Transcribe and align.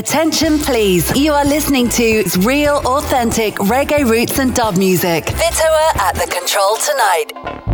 Attention, 0.00 0.58
please. 0.58 1.14
You 1.14 1.34
are 1.34 1.44
listening 1.44 1.90
to 1.90 2.24
real, 2.38 2.80
authentic 2.86 3.56
reggae 3.56 4.08
roots 4.08 4.38
and 4.38 4.54
dub 4.54 4.78
music. 4.78 5.26
Vitowar 5.26 5.96
at 5.98 6.14
the 6.14 6.26
control 6.26 6.76
tonight. 6.78 7.69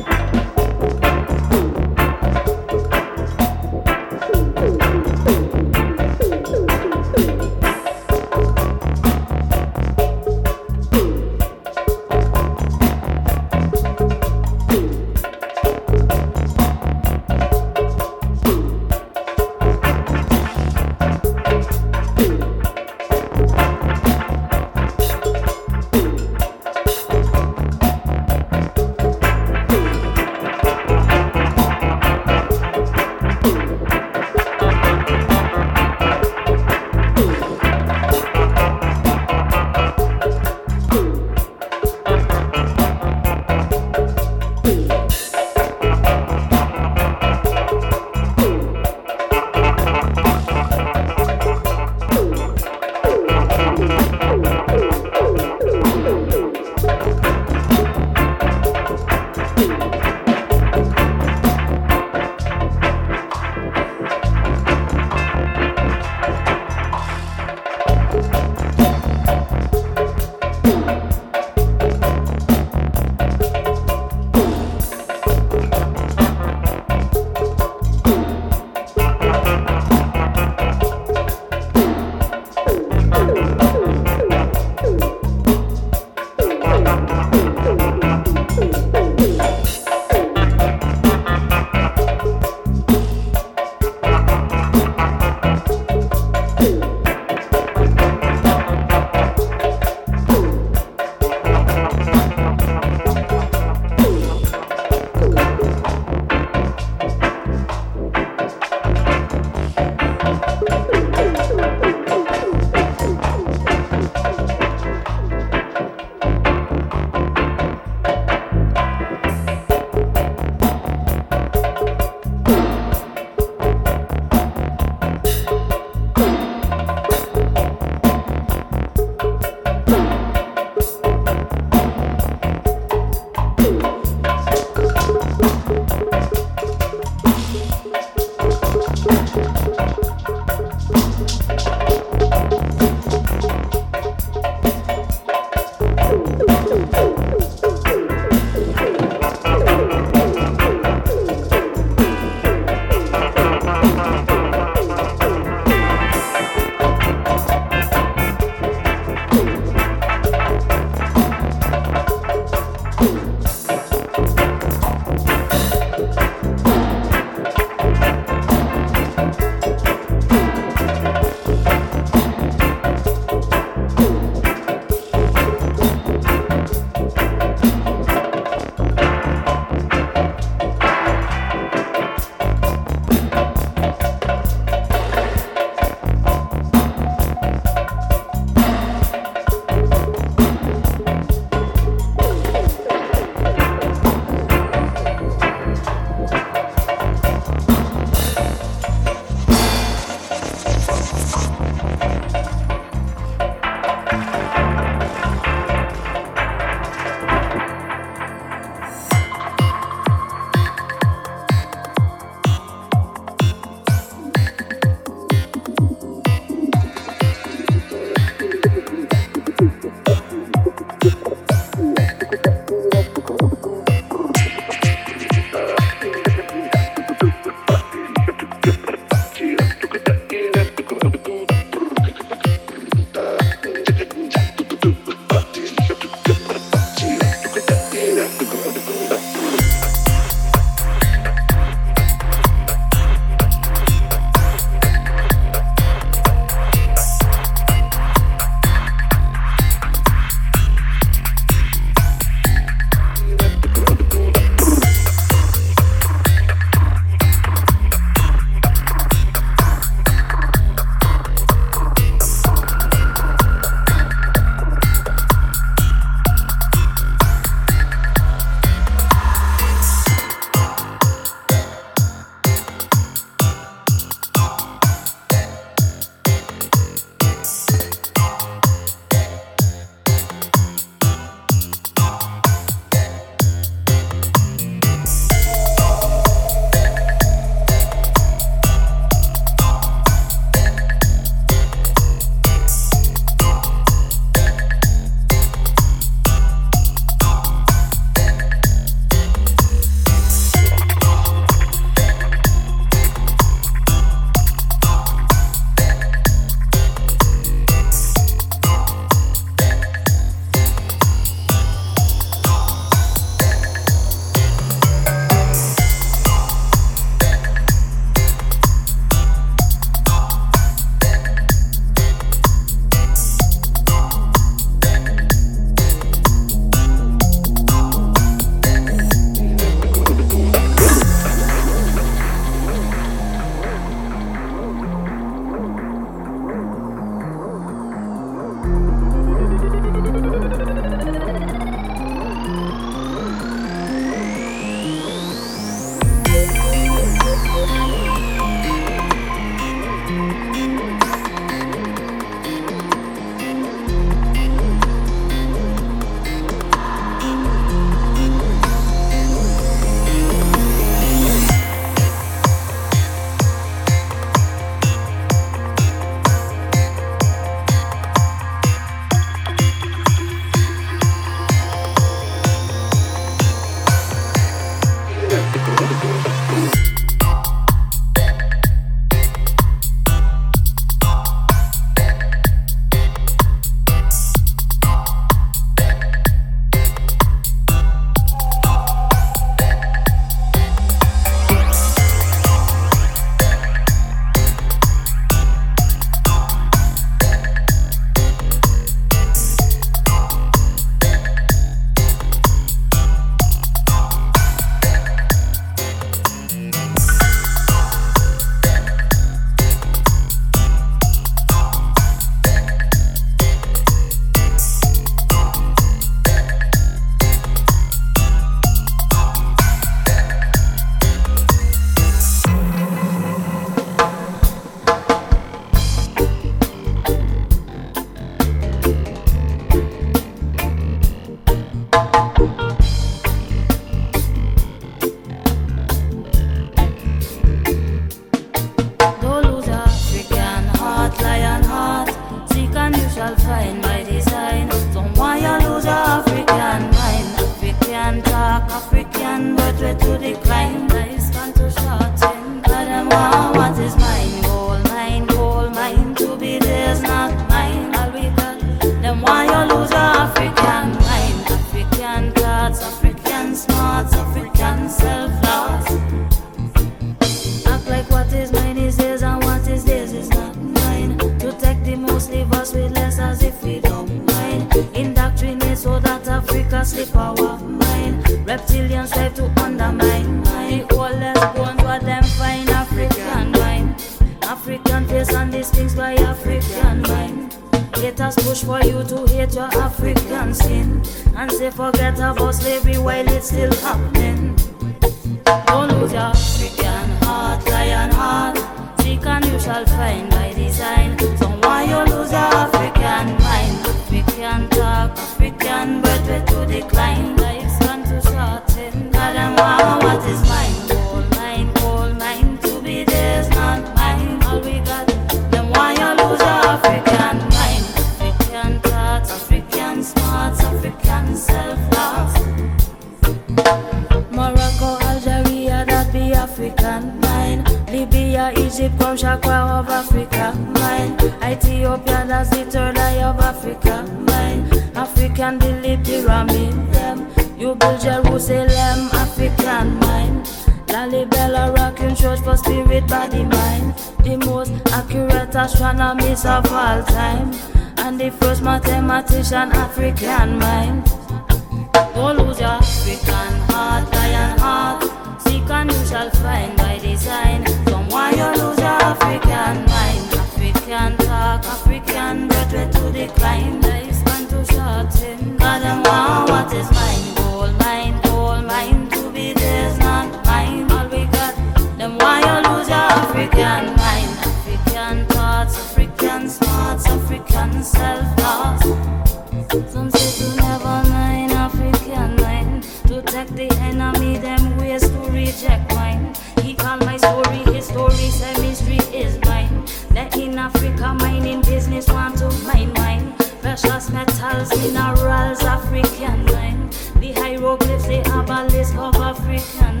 say 598.11 598.21
about 598.23 598.71
list 598.73 598.95
of 598.97 599.15
African 599.15 600.00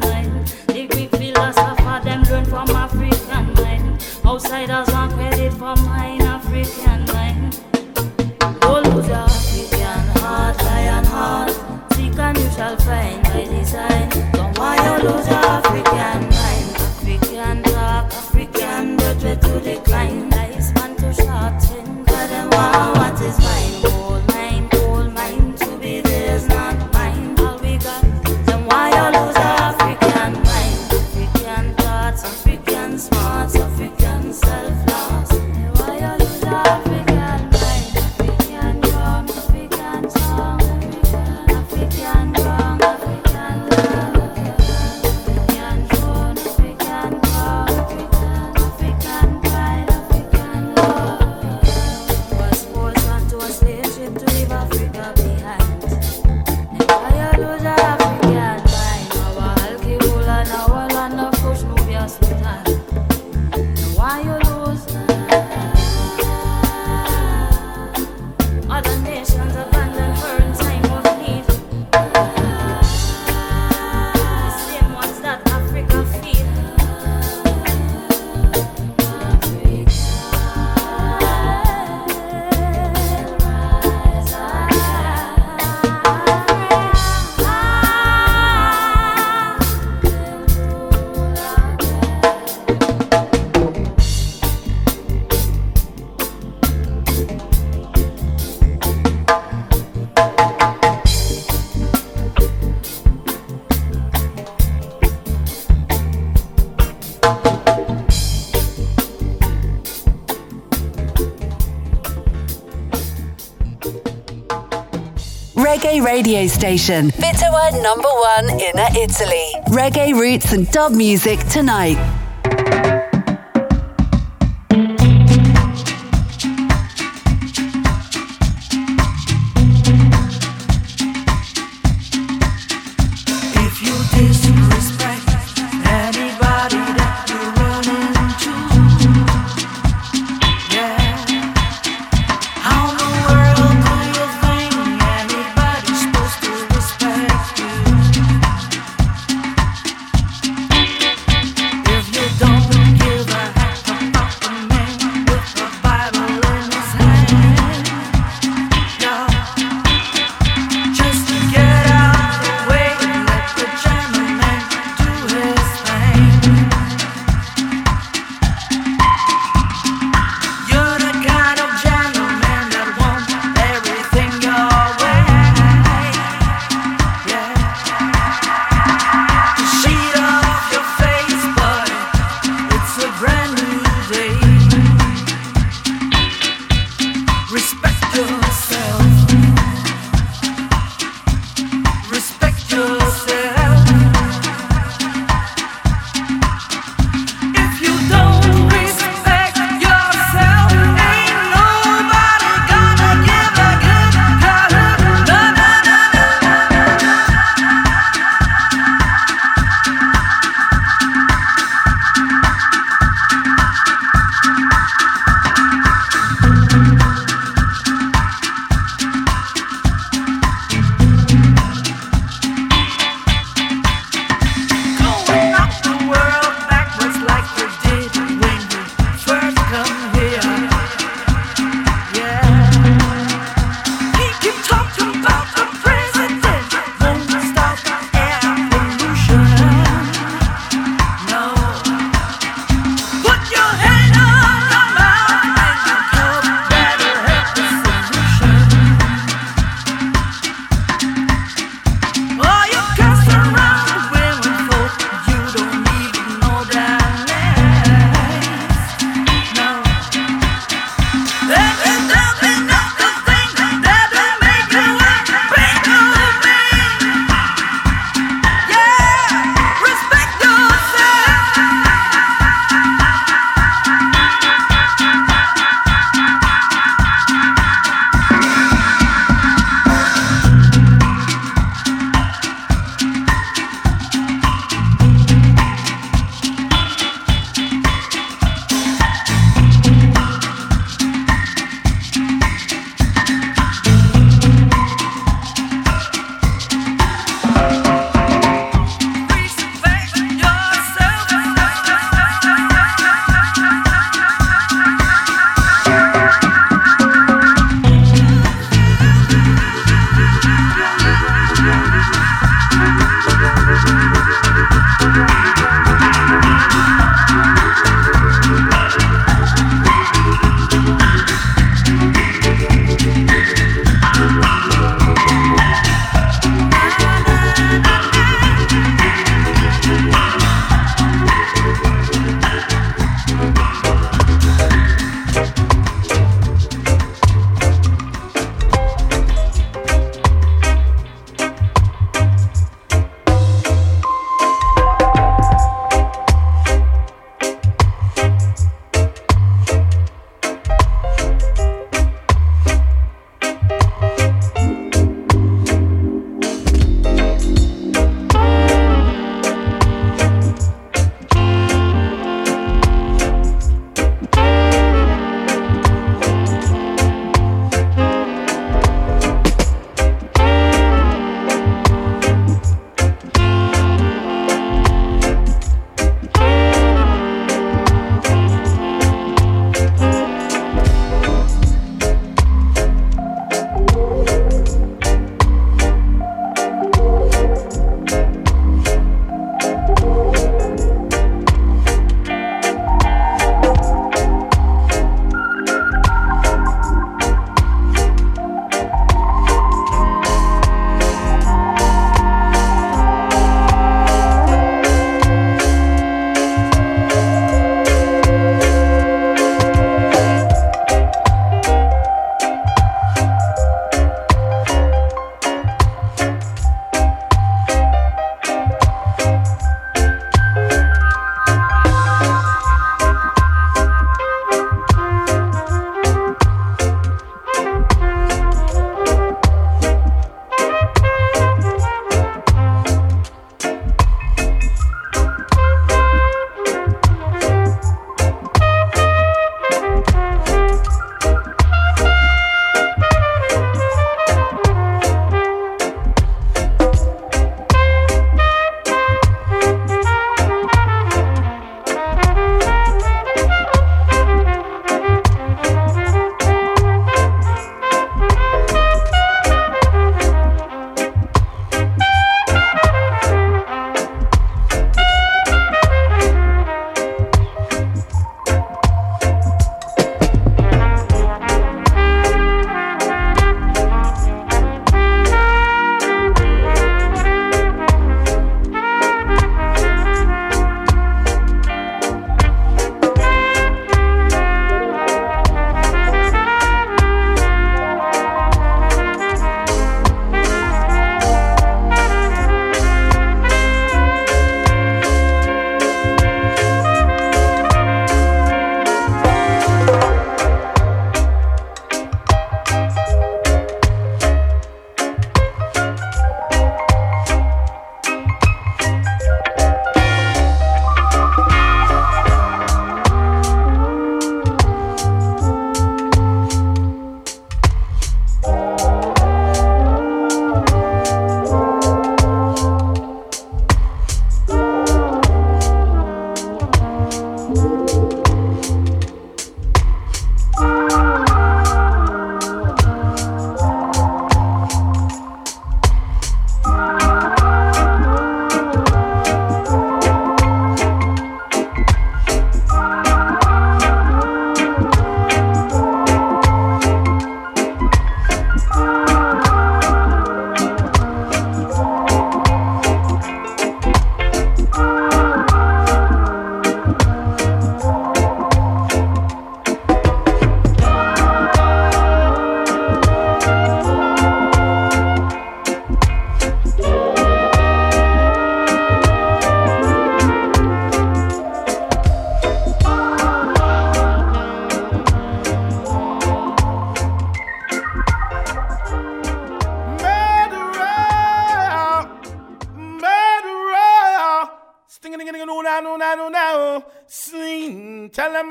radio 116.01 116.47
station, 116.47 117.11
Vitowar 117.11 117.71
number 117.81 118.09
one 118.09 118.49
in 118.49 118.77
Italy. 118.97 119.53
Reggae 119.67 120.13
roots 120.13 120.51
and 120.51 120.69
dub 120.71 120.91
music 120.91 121.39
tonight. 121.47 121.97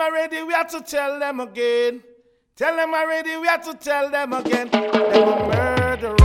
Them 0.01 0.13
already, 0.13 0.43
we 0.43 0.53
have 0.55 0.69
to 0.69 0.81
tell 0.81 1.19
them 1.19 1.41
again. 1.41 2.03
Tell 2.57 2.77
them 2.77 2.95
already, 2.95 3.37
we 3.37 3.47
have 3.47 3.65
to 3.65 3.75
tell 3.75 4.11
them 4.11 4.33
again. 4.33 4.69
Them 4.69 4.85
a 4.85 5.49
murderer. 5.49 6.17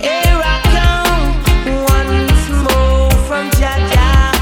Here 0.00 0.40
I 0.52 0.56
come 0.74 1.20
once 1.84 2.48
more 2.64 3.10
from 3.28 3.50
Jaja. 3.60 4.32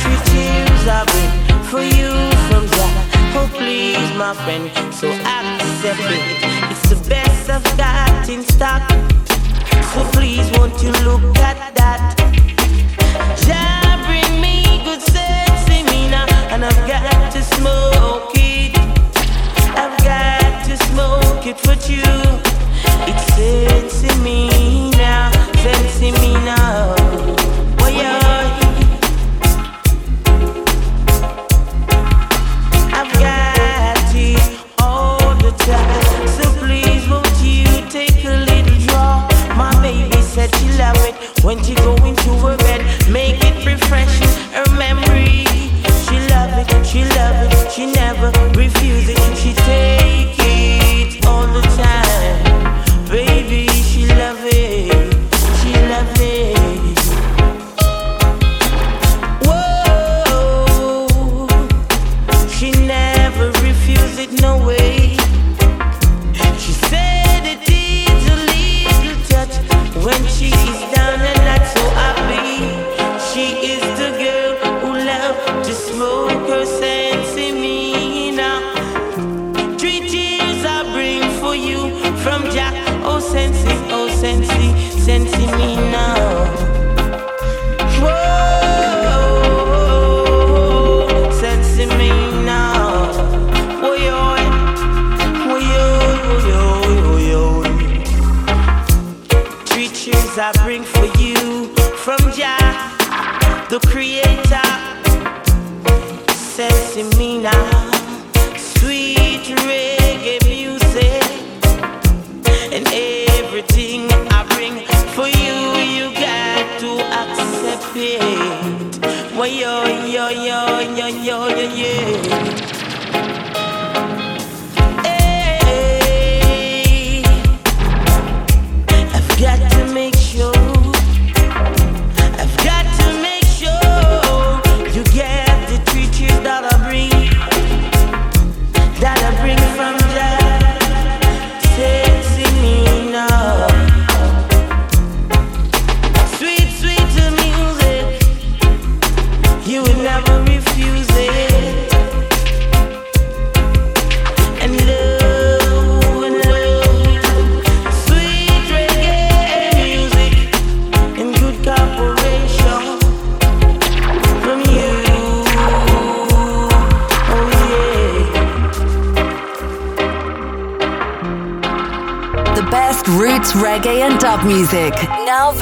Three 0.00 0.20
tears 0.30 0.86
I've 0.86 1.06
been 1.06 1.62
for 1.64 1.82
you 1.82 2.12
from 2.48 2.66
Jah. 2.68 2.92
Oh 3.36 3.50
please, 3.52 4.10
my 4.16 4.34
friend, 4.44 4.70
so 4.94 5.10
accept 5.10 6.00
it. 6.00 6.70
It's 6.70 6.88
the 6.90 7.08
best 7.08 7.50
I've 7.50 7.64
got 7.76 8.28
in 8.28 8.42
stock. 8.44 8.88
So 9.92 10.04
please, 10.12 10.48
won't 10.56 10.80
you 10.82 10.92
look 11.04 11.36
at 11.38 11.74
that? 11.74 12.09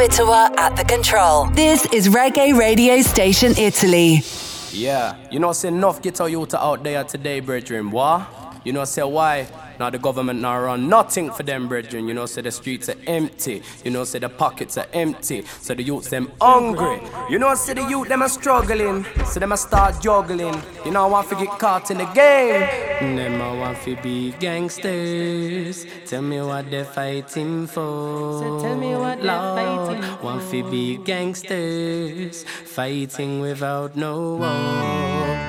Now 0.09 0.15
Vitowar 0.15 0.59
at 0.59 0.77
the 0.77 0.85
control. 0.85 1.47
This 1.51 1.85
is 1.93 2.09
Reggae 2.09 2.59
Radio 2.59 3.03
Station 3.03 3.53
Italy. 3.59 4.23
Yeah, 4.71 5.17
you 5.31 5.39
know, 5.39 5.53
say 5.53 5.69
enough 5.69 6.01
get 6.01 6.21
our 6.21 6.29
youth 6.29 6.55
out 6.55 6.83
there 6.83 7.05
today, 7.05 7.41
brethren. 7.41 7.91
Why? 7.91 8.27
You 8.65 8.73
know, 8.73 8.85
say 8.85 9.03
why? 9.03 9.49
Now 9.79 9.91
the 9.91 9.99
government 9.99 10.41
now 10.41 10.59
run 10.61 10.89
nothing 10.89 11.31
for 11.31 11.43
them, 11.43 11.69
brethren. 11.69 12.09
You 12.09 12.15
know, 12.15 12.27
say 12.27 12.41
the 12.41 12.51
streets 12.51 12.89
are 12.89 12.97
empty. 13.07 13.63
You 13.85 13.91
know, 13.91 14.05
say 14.05 14.19
the 14.19 14.31
pockets 14.31 14.79
are 14.79 14.87
empty. 14.95 15.45
So 15.61 15.75
the 15.75 15.83
youths 15.83 16.09
them 16.09 16.33
hungry. 16.41 17.01
You 17.29 17.39
know, 17.39 17.55
say 17.55 17.75
the 17.75 17.87
youth 17.89 18.09
them 18.09 18.23
are 18.23 18.29
struggling. 18.31 19.05
So 19.27 19.41
them 19.41 19.53
a 19.53 19.57
start 19.57 20.01
juggling. 20.01 20.63
You 20.87 20.91
know, 20.91 21.05
I 21.05 21.09
want 21.09 21.29
to 21.29 21.35
get 21.35 21.51
caught 21.59 21.91
in 21.91 21.99
the 21.99 22.07
game. 22.07 22.88
Them 23.01 23.41
I 23.41 23.53
want 23.57 23.81
to 23.83 23.95
be 24.03 24.33
gangsters. 24.41 25.87
Tell 26.05 26.21
me 26.21 26.41
what 26.41 26.69
they're 26.69 26.85
fighting 26.85 27.69
for. 27.69 28.41
So 28.41 28.61
tell 28.61 28.77
me 28.77 28.97
what 28.97 29.23
they're 29.23 29.39
Lord, 29.39 30.03
fighting 30.03 30.25
Want 30.25 30.51
to 30.51 30.69
be 30.69 30.97
gangsters, 30.97 32.43
fighting 32.43 33.39
without 33.39 33.95
no 33.95 34.35
war. 34.35 34.49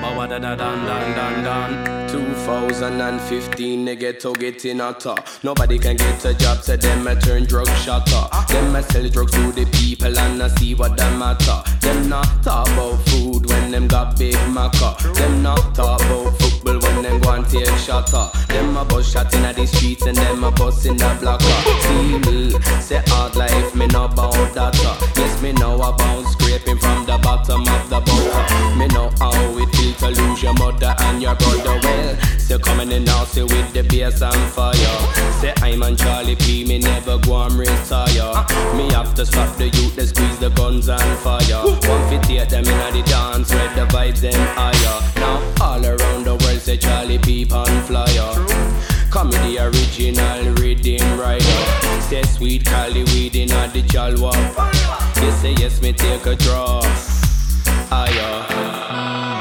Ba 0.00 0.14
wa 0.16 0.26
da 0.28 0.38
da 0.38 0.54
dan 0.54 0.86
dan 0.86 1.16
dan 1.16 1.44
dan. 1.44 2.00
2015, 2.10 3.84
they 3.84 3.96
get 3.96 4.20
to 4.20 4.32
get 4.34 4.64
in 4.64 4.80
a 4.80 4.92
top. 4.92 5.26
Nobody 5.42 5.78
can 5.78 5.96
get 5.96 6.24
a 6.24 6.34
job, 6.34 6.58
so 6.62 6.76
them 6.76 7.06
a 7.06 7.20
turn 7.20 7.44
drug 7.44 7.68
shotter. 7.84 8.28
Them 8.52 8.76
a 8.76 8.82
sell 8.82 9.08
drugs 9.08 9.32
to 9.32 9.52
the 9.52 9.66
people 9.72 10.16
and 10.18 10.42
I 10.42 10.48
see 10.48 10.74
what 10.74 10.96
them 10.96 11.18
matter. 11.18 11.62
Them 11.80 12.08
not 12.08 12.42
talk 12.42 12.68
about 12.68 12.96
food 13.08 13.46
when 13.46 13.70
them 13.72 13.88
got 13.88 14.18
big 14.18 14.34
maca. 14.54 14.96
Them 15.14 15.42
not 15.42 15.74
talk 15.74 16.00
about 16.00 16.38
football 16.40 16.78
when 16.80 17.02
them 17.02 17.20
go 17.20 17.39
and 17.40 17.50
take 17.50 17.78
shotter. 17.78 18.30
Them 18.48 18.76
a 18.76 18.84
bus 18.84 19.12
shot 19.12 19.32
in 19.34 19.42
the 19.42 19.66
streets 19.66 20.06
and 20.06 20.16
them 20.16 20.44
a 20.44 20.50
bus 20.50 20.84
in 20.84 20.96
the 20.96 21.16
blocker. 21.20 21.44
See 21.82 22.18
me, 22.30 22.50
say 22.80 23.02
hard 23.06 23.36
life, 23.36 23.74
me 23.74 23.86
know 23.86 24.04
about 24.04 24.54
that. 24.54 24.74
Yes, 25.16 25.40
me 25.42 25.52
know 25.52 25.74
about 25.76 26.24
scraping 26.32 26.78
from 26.78 27.06
the 27.06 27.18
bottom 27.18 27.62
of 27.62 27.90
the 27.90 28.00
butter. 28.00 28.76
Me 28.76 28.86
know 28.88 29.10
how 29.18 29.32
it 29.58 29.68
feel 29.76 29.94
to 29.94 30.20
lose 30.20 30.42
your 30.42 30.54
mother 30.54 30.94
and 30.98 31.22
your 31.22 31.34
brother. 31.36 31.78
Well, 31.82 32.16
still 32.38 32.58
coming 32.58 32.90
in 32.92 33.04
now, 33.04 33.24
say 33.24 33.42
with 33.42 33.72
the 33.72 33.82
bass 33.82 34.22
and 34.22 34.52
fire. 34.52 34.74
Say 35.40 35.52
I'm 35.62 35.82
on 35.82 35.96
Charlie 35.96 36.36
P, 36.36 36.64
me 36.64 36.78
never 36.78 37.18
go 37.18 37.42
and 37.42 37.54
retire. 37.54 38.44
Me 38.76 38.90
have 38.92 39.14
to 39.14 39.24
stop 39.24 39.56
the 39.56 39.68
youth, 39.68 39.96
they 39.96 40.06
squeeze 40.06 40.38
the 40.38 40.50
guns 40.50 40.88
and 40.88 41.18
fire. 41.18 41.62
One 41.64 42.08
fit 42.08 42.22
take 42.22 42.48
them 42.48 42.64
in 42.64 42.94
the 42.94 43.02
dance, 43.08 43.50
where 43.52 43.74
the 43.74 43.86
vibes 43.92 44.20
them 44.20 44.34
higher. 44.56 44.98
Now 45.20 45.38
all 45.60 45.84
around 45.84 46.24
the 46.24 46.36
world 46.36 46.49
say 46.60 46.76
Charlie 46.76 47.18
P 47.18 47.46
on 47.50 47.82
flyer. 47.82 48.46
Comedy 49.10 49.58
original 49.58 50.54
rhythm 50.54 51.18
rider. 51.18 52.00
Say 52.02 52.22
sweet 52.22 52.64
Cali 52.64 53.04
weed 53.04 53.34
in 53.34 53.48
the 53.48 53.82
jalwa. 53.88 54.32
They 55.14 55.30
say 55.30 55.52
yes, 55.54 55.80
me 55.80 55.92
take 55.92 56.26
a 56.26 56.36
draw. 56.36 56.82
Higher. 57.88 58.46
Uh. 58.88 59.40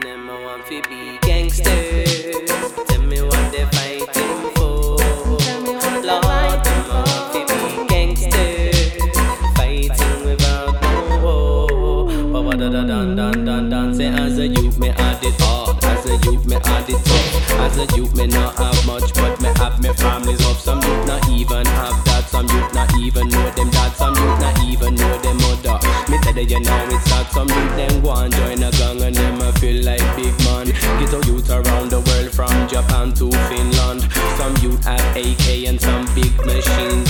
Them 0.00 0.28
a 0.28 0.42
want 0.42 0.66
done, 13.14 13.16
done, 13.16 13.44
done, 13.44 13.70
done. 13.70 13.94
Say 13.94 14.06
as 14.06 14.38
a 14.38 14.48
youth 14.48 14.78
me 14.78 14.88
had 14.88 15.22
it 15.22 15.40
all, 15.42 15.76
as 15.84 16.06
a 16.06 16.16
youth 16.24 16.46
me 16.46 16.56
had 16.64 16.88
it 16.88 16.96
all. 16.96 17.60
As 17.60 17.76
a 17.78 17.96
youth 17.96 18.14
me 18.16 18.26
not 18.26 18.56
have 18.56 18.86
much, 18.86 19.12
but 19.14 19.40
me 19.40 19.48
have 19.56 19.80
me 19.82 19.92
family's 19.92 20.40
love. 20.40 20.58
Some 20.58 20.80
youth 20.82 21.06
not 21.06 21.28
even 21.28 21.66
have 21.66 22.04
that, 22.06 22.24
some 22.28 22.48
youth 22.48 22.74
not 22.74 22.90
even 22.98 23.28
know 23.28 23.50
them 23.50 23.70
dad, 23.70 23.92
some 23.92 24.14
youth 24.16 24.40
not 24.40 24.64
even 24.64 24.94
know 24.94 25.18
them 25.18 25.36
mother. 25.36 25.78
Me 26.10 26.18
tell 26.22 26.38
you 26.38 26.60
now 26.60 26.84
it's 26.88 27.04
sad, 27.10 27.26
some 27.30 27.48
youth 27.48 27.76
them 27.76 28.02
go 28.02 28.12
and 28.14 28.34
join 28.34 28.62
a 28.62 28.70
gang 28.72 29.02
and 29.02 29.14
them 29.14 29.40
a 29.40 29.52
feel 29.60 29.84
like 29.84 30.16
big 30.16 30.34
man. 30.44 30.66
Get 30.98 31.14
our 31.14 31.22
youth 31.28 31.50
around 31.50 31.90
the 31.90 32.00
world 32.00 32.30
from 32.32 32.66
Japan 32.66 33.12
to 33.14 33.30
Finland. 33.48 34.02
Some 34.38 34.56
youth 34.64 34.82
have 34.84 35.16
AK 35.16 35.68
and 35.68 35.80
some 35.80 36.06
big 36.14 36.34
machines 36.44 37.05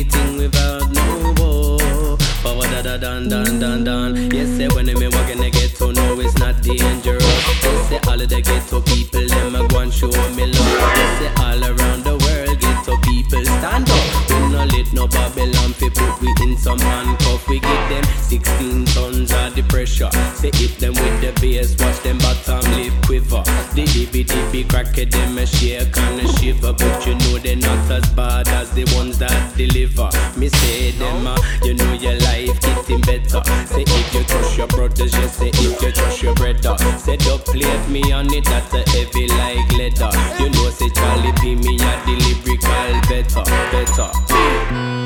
Fighting 0.00 0.38
without 0.38 0.90
no 0.92 1.34
war. 1.36 2.16
What 2.42 2.70
da 2.70 2.80
da 2.80 2.96
dun 2.96 3.28
dun 3.28 3.60
dun 3.60 3.84
dun. 3.84 4.30
Yes, 4.30 4.48
say 4.56 4.66
when 4.68 4.86
me 4.86 5.08
walk 5.08 5.28
in 5.28 5.38
the 5.38 5.50
ghetto, 5.50 5.92
no, 5.92 6.18
it's 6.20 6.34
not 6.38 6.62
dangerous. 6.62 7.22
Yes, 7.62 7.88
say 7.90 8.00
all 8.08 8.18
of 8.18 8.26
the 8.26 8.40
ghetto 8.40 8.80
people, 8.80 9.28
them 9.28 9.56
a 9.56 9.68
go 9.68 9.80
and 9.80 9.92
show 9.92 10.08
me 10.08 10.46
love. 10.46 10.96
Yes, 10.96 11.18
say 11.18 11.44
all 11.44 11.62
around 11.62 12.04
the 12.04 12.16
world, 12.16 12.60
ghetto 12.60 12.96
people 13.02 13.44
stand 13.44 13.90
up. 13.90 14.49
No 14.60 14.66
let 14.66 14.92
no 14.92 15.06
Babylon 15.06 15.72
fi 15.72 15.88
put 15.88 16.20
we 16.20 16.28
in 16.44 16.54
some 16.54 16.78
handcuff. 16.78 17.48
We 17.48 17.60
give 17.60 17.88
them 17.88 18.04
16 18.04 18.84
tons 18.92 19.32
of 19.32 19.54
the 19.54 19.64
pressure. 19.66 20.10
Say 20.34 20.50
hit 20.52 20.76
them 20.78 20.92
with 20.92 21.20
the 21.22 21.32
bass, 21.40 21.74
watch 21.80 21.98
them 22.02 22.18
bottom 22.18 22.60
lip 22.76 22.92
quiver. 23.06 23.42
The 23.72 23.88
dibby 23.88 24.22
dibby 24.22 24.68
cracker 24.68 25.06
them 25.06 25.38
a 25.38 25.46
shake 25.46 25.96
and 25.96 26.20
a 26.20 26.28
shiver, 26.36 26.74
but 26.74 27.06
you 27.06 27.14
know 27.14 27.38
they're 27.38 27.56
not 27.56 27.90
as 27.90 28.06
bad 28.10 28.48
as 28.48 28.70
the 28.72 28.84
ones 28.94 29.16
that 29.18 29.56
deliver. 29.56 30.10
Me 30.38 30.50
say 30.50 30.90
them, 30.90 31.26
uh, 31.26 31.40
you 31.64 31.72
know 31.72 31.94
your 31.94 32.18
life 32.20 32.60
getting 32.60 33.00
better. 33.00 33.40
Say 33.64 33.84
if 33.88 34.14
you 34.14 34.24
trust 34.24 34.58
your 34.58 34.68
brothers, 34.68 35.16
you 35.16 35.28
say 35.28 35.48
if 35.54 35.80
you 35.80 35.90
trust 35.90 36.22
your 36.22 36.34
brother. 36.34 36.76
Say 36.98 37.16
don't 37.16 37.42
plate 37.46 37.88
me 37.88 38.12
on 38.12 38.28
it, 38.34 38.44
that's 38.44 38.74
a 38.74 38.84
heavy 38.92 39.26
like 39.40 39.72
leather. 39.72 40.12
You 40.36 40.50
know 40.50 40.68
say 40.68 40.90
Charlie 40.90 41.32
P 41.40 41.56
me 41.56 41.80
a 41.80 41.92
the 42.04 42.12
lyrical 42.44 43.00
better, 43.08 43.44
better. 43.72 44.49
Thank 44.50 44.72
you. 44.72 44.99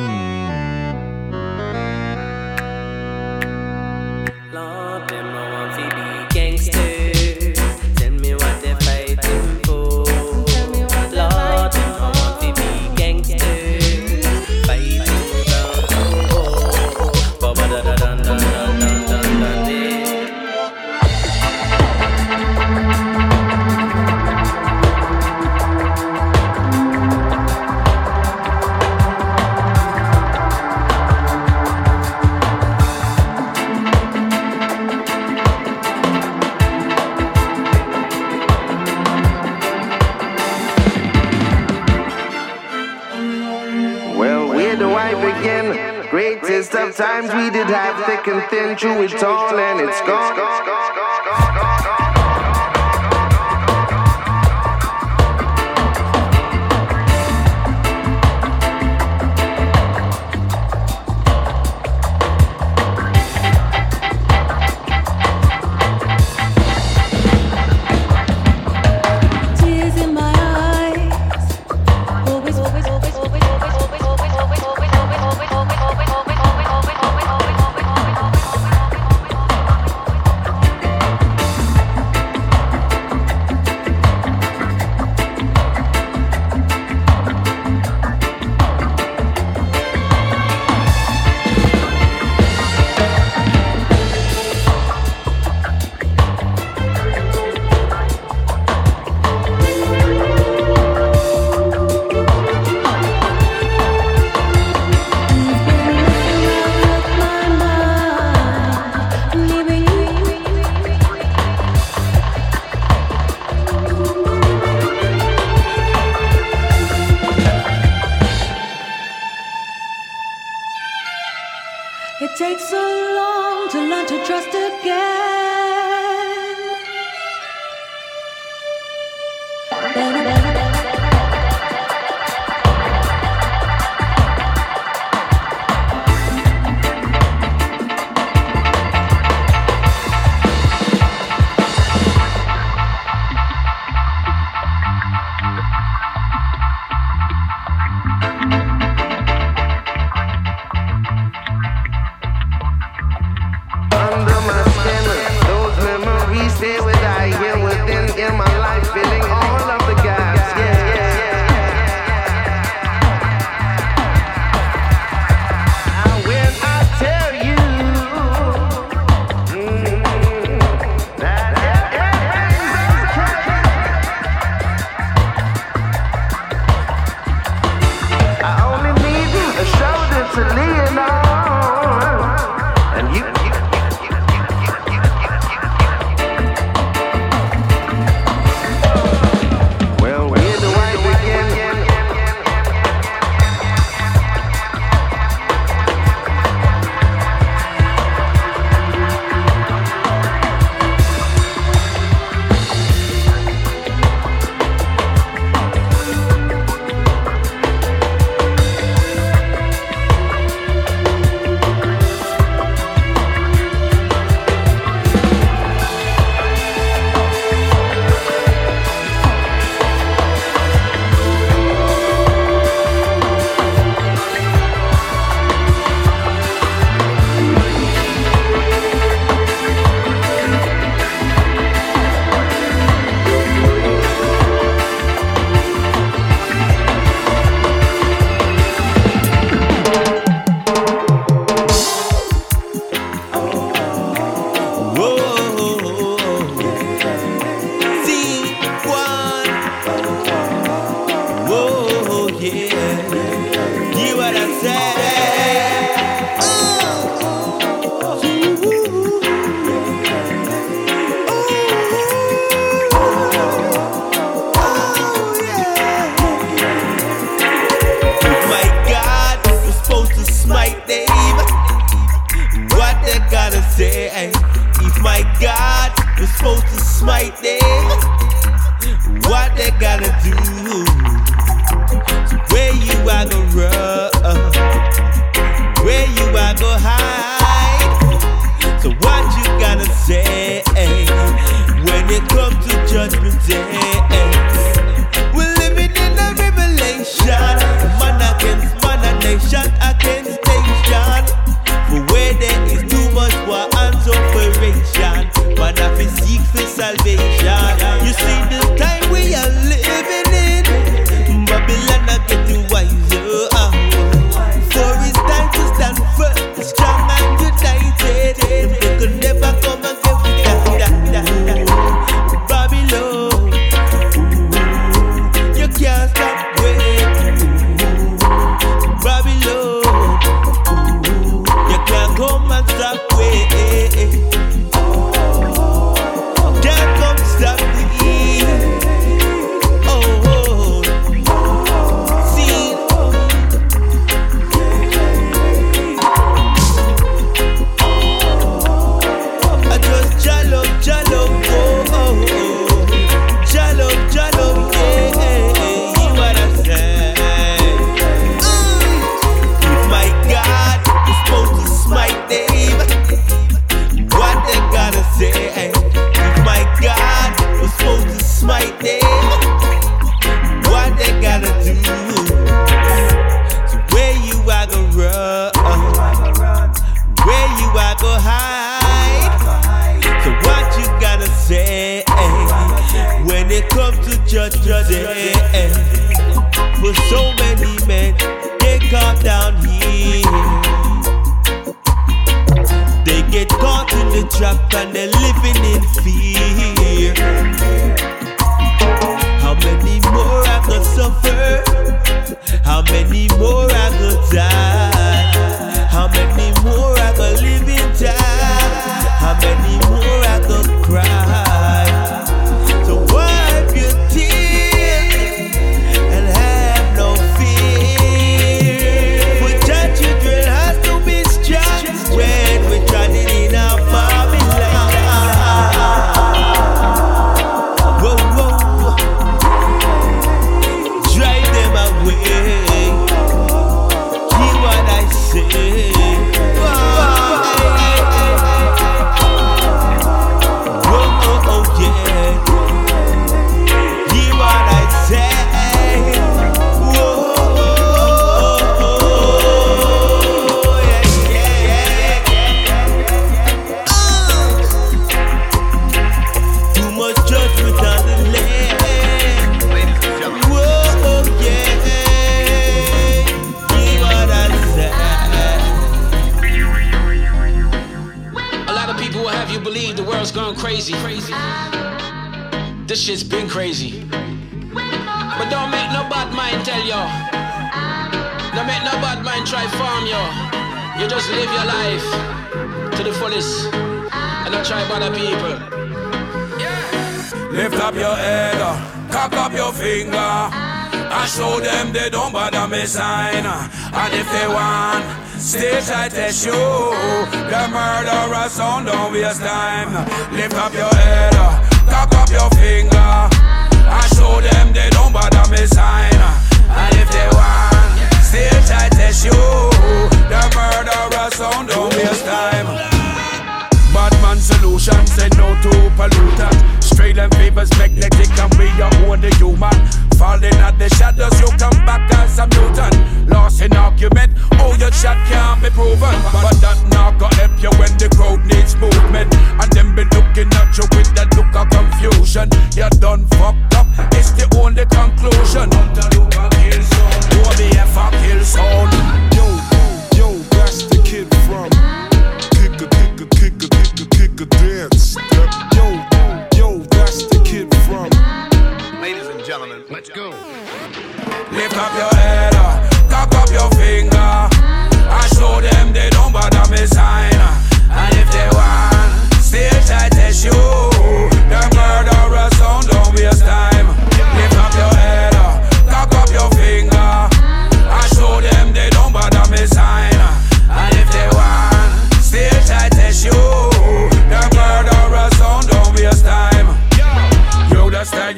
Greatest 46.85 47.01
of 47.01 47.07
times 47.07 47.35
we 47.35 47.49
did 47.49 47.67
have 47.69 48.05
thick 48.05 48.27
and 48.29 48.43
thin, 48.51 48.77
through 48.77 49.05
it 49.05 49.25
all, 49.25 49.59
and 49.59 49.81
it's 49.81 50.01
gone. 50.03 51.74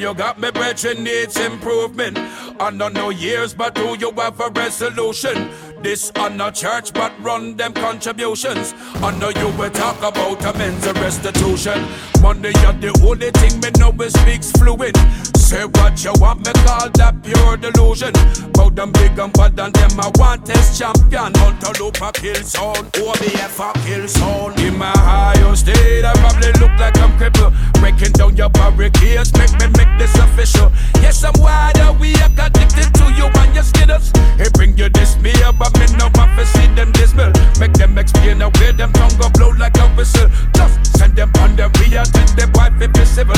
you 0.07 0.13
got 0.13 0.39
me 0.39 0.56
country 0.67 1.01
needs 1.01 1.39
improvement. 1.39 2.17
I 2.59 2.71
don't 2.71 2.91
know 2.91 3.09
years, 3.09 3.53
but 3.53 3.73
do 3.73 3.95
you 3.97 4.11
have 4.11 4.37
a 4.41 4.49
resolution? 4.49 5.49
This 5.81 6.11
on 6.17 6.41
a 6.41 6.51
church, 6.51 6.91
but 6.91 7.13
run 7.21 7.55
them 7.55 7.71
contributions. 7.71 8.73
I 8.95 9.17
know 9.17 9.29
you 9.29 9.47
will 9.57 9.69
talk 9.69 9.97
about 9.99 10.43
amends 10.43 10.85
and 10.85 10.97
restitution. 10.99 11.79
Money 12.21 12.51
are 12.65 12.73
the 12.73 12.91
only 13.07 13.31
thing 13.31 13.61
me 13.61 13.69
know 13.79 13.93
it 14.03 14.11
speaks 14.11 14.51
fluent. 14.51 14.97
Say 15.37 15.63
what 15.63 16.03
you 16.03 16.11
want, 16.19 16.45
me 16.45 16.51
call 16.65 16.89
that 16.99 17.15
pure 17.23 17.55
delusion. 17.55 18.11
Bout 18.51 18.75
them 18.75 18.91
big 18.91 19.17
and 19.17 19.31
bad 19.31 19.57
and 19.59 19.73
them 19.73 19.99
I 20.01 20.11
want 20.19 20.45
test 20.45 20.77
champion. 20.79 21.31
Hunter 21.35 21.71
kill 22.19 22.43
zone, 22.43 22.89
OBF 22.99 23.59
a 23.63 23.79
kill 23.85 24.07
zone. 24.07 24.59
In 24.59 24.77
my 24.77 24.91
higher 24.91 25.55
state, 25.55 26.03
I 26.03 26.13
probably 26.13 26.51
look 26.59 26.73
like 26.79 26.97
I'm 26.97 27.15
crippled. 27.17 27.53
Breaking 27.79 28.11
down 28.13 28.35
your 28.35 28.49
barricades, 28.49 29.31
make 29.37 29.53
me 29.59 29.67
make 29.77 29.93
this 29.99 30.13
official. 30.15 30.56
Yes, 31.01 31.23
I'm 31.23 31.33
wider, 31.39 31.93
we 31.99 32.13
are 32.21 32.31
addicted 32.37 32.89
to 32.99 33.05
you 33.13 33.25
and 33.25 33.53
your 33.53 33.63
skittles. 33.63 34.11
It 34.39 34.53
bring 34.53 34.77
you 34.77 34.89
this 34.89 35.17
me 35.21 35.33
about 35.45 35.73
me 35.79 35.85
no 35.97 36.09
want 36.15 36.37
to 36.37 36.45
see 36.45 36.67
them 36.75 36.91
dismal. 36.91 37.31
Make 37.59 37.73
them 37.73 37.97
explain 37.97 38.39
the 38.39 38.49
way 38.59 38.71
them 38.71 38.91
tongue 38.93 39.17
go 39.17 39.29
blow 39.29 39.51
like 39.57 39.77
a 39.77 39.87
whistle. 39.95 40.29
Just 40.53 40.97
send 40.97 41.15
them 41.15 41.31
on 41.39 41.55
them, 41.55 41.71
we 41.79 41.95
attend 41.97 42.29
them 42.37 42.51
wife 42.53 42.73
civil. 43.17 43.35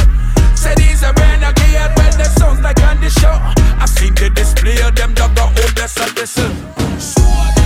Say 0.56 0.76
these 0.76 1.04
are 1.04 1.14
renegade 1.14 1.92
when 1.96 2.12
they 2.18 2.30
sounds 2.40 2.60
like 2.60 2.82
on 2.84 3.00
the 3.00 3.10
show. 3.10 3.36
I 3.80 3.86
seen 3.86 4.14
the 4.16 4.30
display 4.30 4.82
of 4.82 4.96
them 4.96 5.14
dog 5.14 5.36
go 5.36 5.44
hold 5.44 5.76
this 5.76 5.96
and 5.98 6.14
listen. 6.18 7.59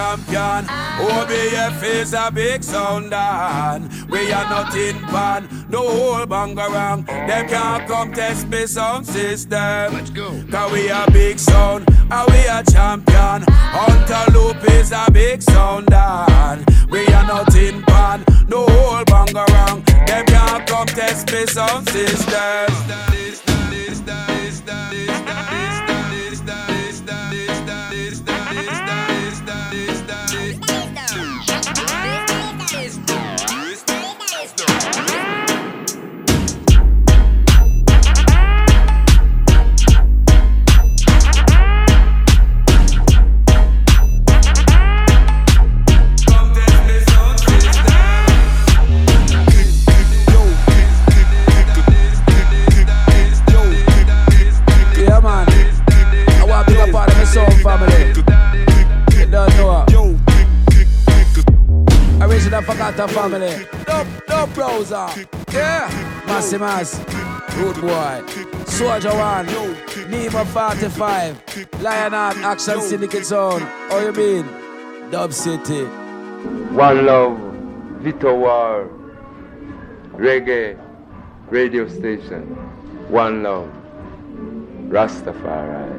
Champion. 0.00 0.64
OBF 0.98 1.82
is 1.82 2.14
a 2.14 2.30
big 2.32 2.64
sound, 2.64 3.12
and 3.12 3.92
we 4.08 4.32
are 4.32 4.48
not 4.48 4.74
in 4.74 4.98
pan. 5.12 5.46
No 5.68 5.86
whole 5.86 6.24
bangarang, 6.24 7.04
them 7.04 7.46
can't 7.46 7.86
come 7.86 8.10
test 8.14 8.48
me 8.48 8.66
sound 8.66 9.06
system. 9.06 9.92
Let's 9.92 10.08
go. 10.08 10.30
Cause 10.50 10.72
we 10.72 10.88
a 10.88 11.04
big 11.12 11.38
sound, 11.38 11.86
and 12.10 12.30
we 12.32 12.38
a 12.48 12.62
champion. 12.72 13.44
Entourloop 13.84 14.64
is 14.80 14.90
a 14.90 15.04
big 15.10 15.42
sound, 15.42 15.92
and 15.92 16.64
we 16.90 17.04
are 17.08 17.26
not 17.26 17.54
in 17.54 17.82
pan. 17.82 18.24
No 18.48 18.64
whole 18.64 19.04
bangarang, 19.04 19.84
them 20.06 20.24
can't 20.24 20.66
come 20.66 20.86
test 20.86 21.30
me 21.30 21.44
sound 21.44 21.86
system. 21.90 22.70
Yeah, 22.88 23.69
Original 62.60 62.92
Forgotten 62.94 63.08
family. 63.08 63.66
No, 63.88 64.06
no 64.28 64.46
browser. 64.48 65.08
Yeah. 65.52 65.88
Massimas. 66.26 66.98
Good 67.54 67.80
boy. 67.80 68.22
Soldier 68.66 69.10
One. 69.10 69.46
Nemo 70.10 70.44
45. 70.44 71.80
Lionheart 71.80 72.36
Action 72.38 72.80
Syndicate 72.80 73.24
Zone. 73.24 73.62
How 73.62 74.00
you 74.00 74.12
mean? 74.12 74.46
Dub 75.10 75.32
City. 75.32 75.84
One 76.74 77.06
Love, 77.06 77.38
Vitowar, 78.00 78.88
Reggae 80.12 80.78
radio 81.48 81.88
station. 81.88 82.42
One 83.10 83.42
Love, 83.42 83.70
Rastafari. 84.88 85.98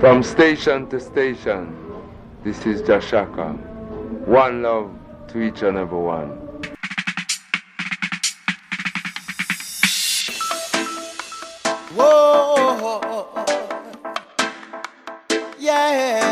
From 0.00 0.22
station 0.22 0.88
to 0.90 1.00
station, 1.00 1.75
this 2.46 2.64
is 2.64 2.80
Jah 2.80 3.00
Shaka. 3.00 3.48
One 4.24 4.62
love 4.62 4.92
to 5.32 5.42
each 5.42 5.62
and 5.62 5.76
every 5.76 5.98
one. 5.98 6.28
Whoa, 11.96 13.34
yes. 15.58 16.25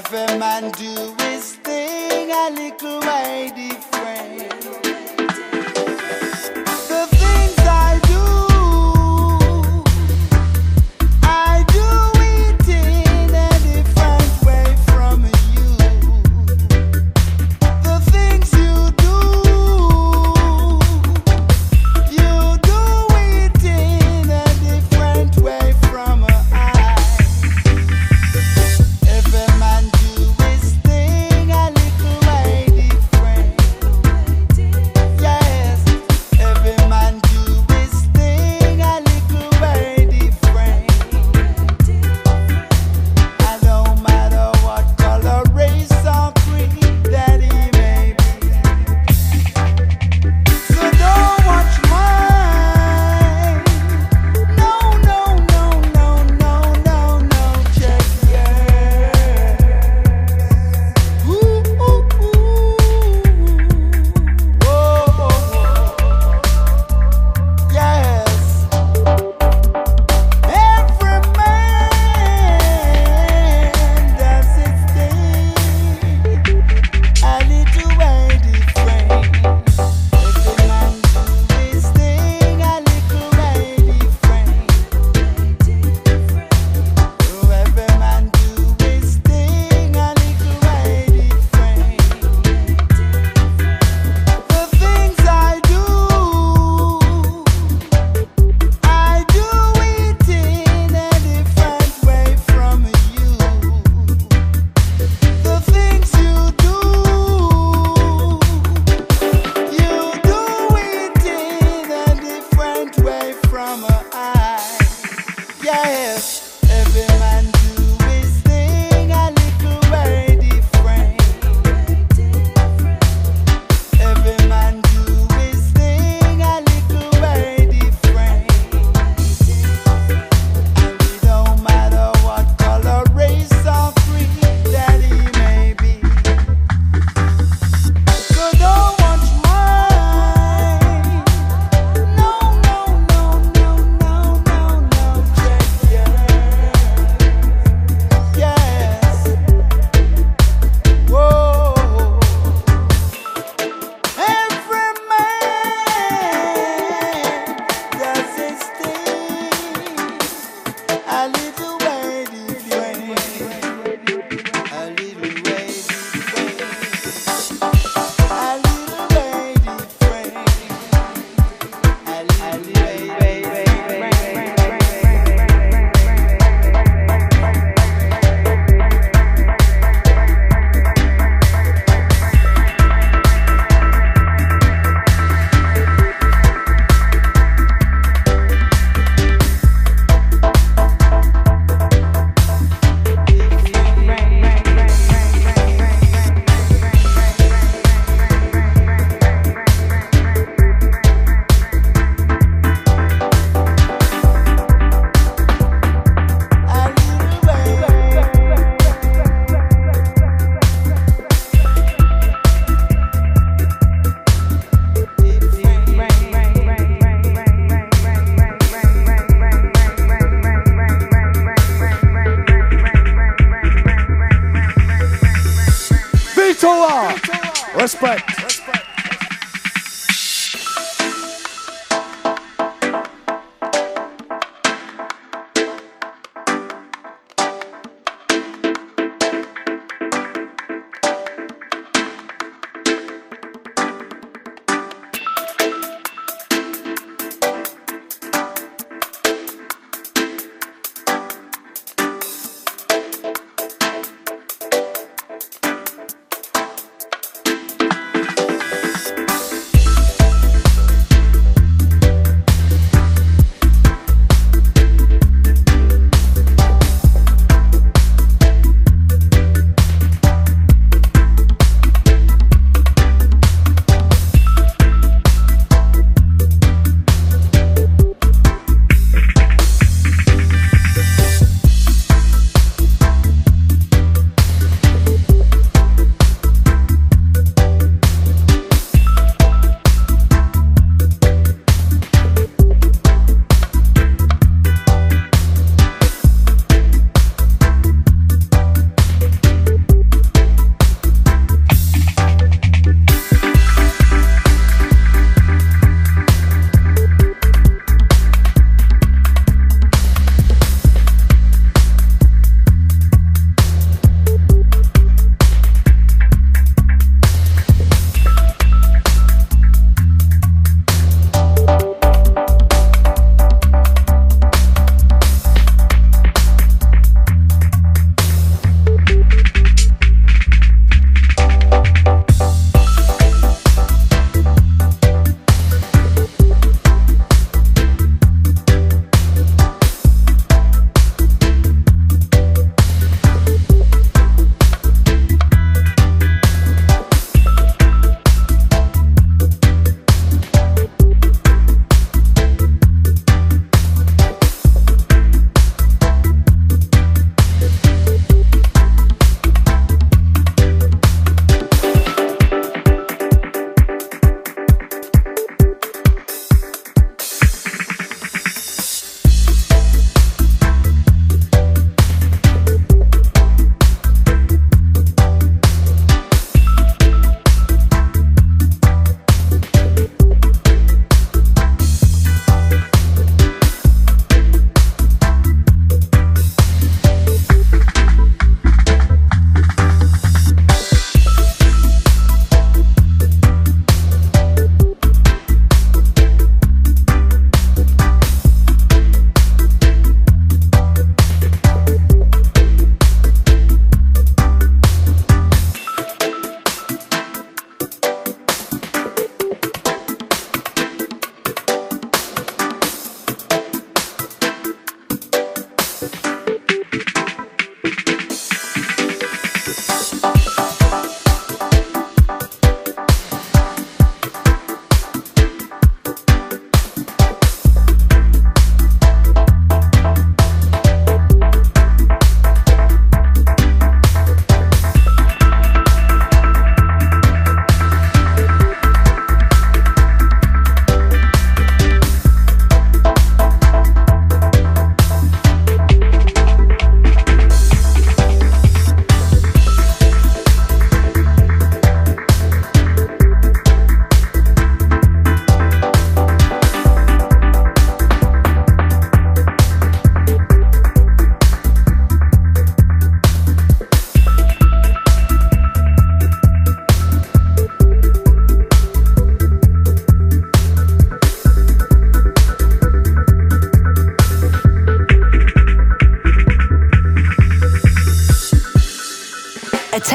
Every 0.00 0.38
man 0.38 0.70
do 0.72 1.14
his 1.24 1.56
thing 1.56 2.30
a 2.30 2.50
little 2.50 3.00
way 3.00 3.52
different. 3.54 3.89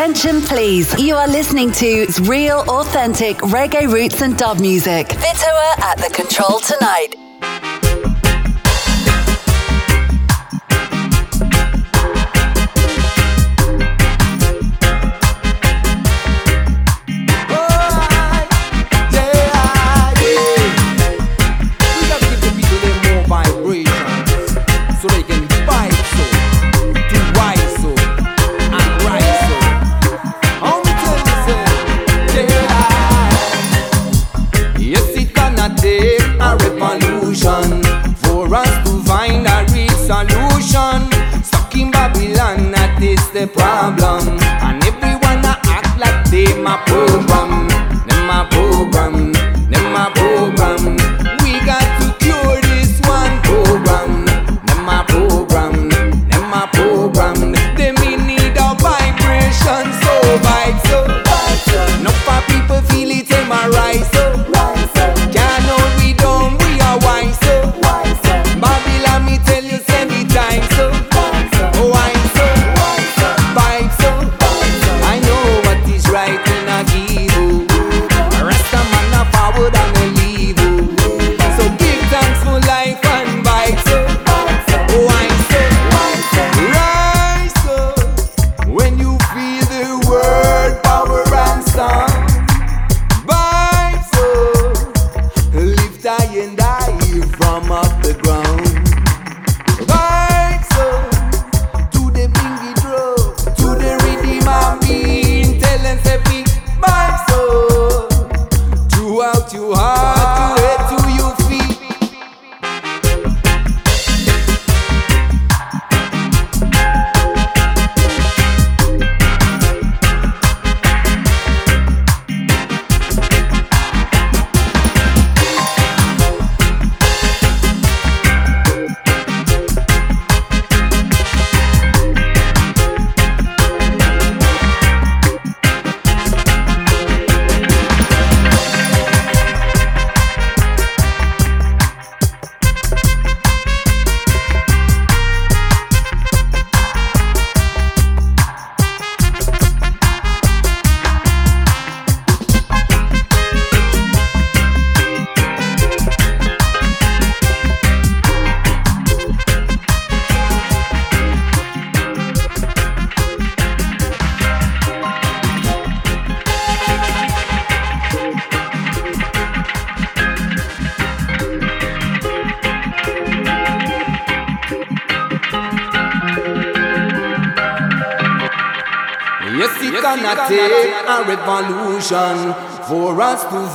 Attention, 0.05 0.41
please. 0.41 1.01
You 1.01 1.15
are 1.15 1.27
listening 1.27 1.71
to 1.71 2.05
real, 2.25 2.59
authentic 2.67 3.37
reggae 3.37 3.91
roots 3.91 4.21
and 4.21 4.37
dub 4.37 4.59
music. 4.59 5.07
Vitowar 5.07 5.79
at 5.79 5.97
the 5.97 6.13
control 6.13 6.59
tonight. 6.59 7.24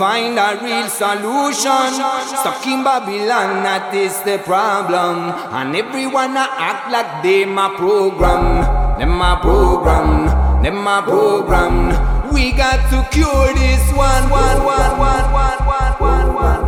find 0.01 0.39
a 0.39 0.57
real 0.65 0.89
solution. 0.89 1.93
Stuck 2.41 2.67
in 2.67 2.83
Babylon, 2.83 3.63
that 3.69 3.93
is 3.93 4.17
the 4.23 4.39
problem. 4.39 5.29
And 5.53 5.77
everyone 5.77 6.39
a 6.41 6.47
act 6.57 6.91
like 6.91 7.23
they 7.23 7.45
my 7.45 7.69
program. 7.77 8.65
Them 8.99 9.11
my 9.11 9.37
program. 9.43 10.09
Them 10.63 10.77
my 10.83 11.03
program. 11.03 11.93
We 12.33 12.53
got 12.53 12.81
to 12.89 12.99
cure 13.13 13.53
this 13.53 13.85
one, 13.93 14.25
one, 14.31 14.65
one, 14.65 14.93
one, 14.97 15.27
one, 15.37 15.61
one, 15.69 15.95
one, 16.01 16.29
one. 16.35 16.60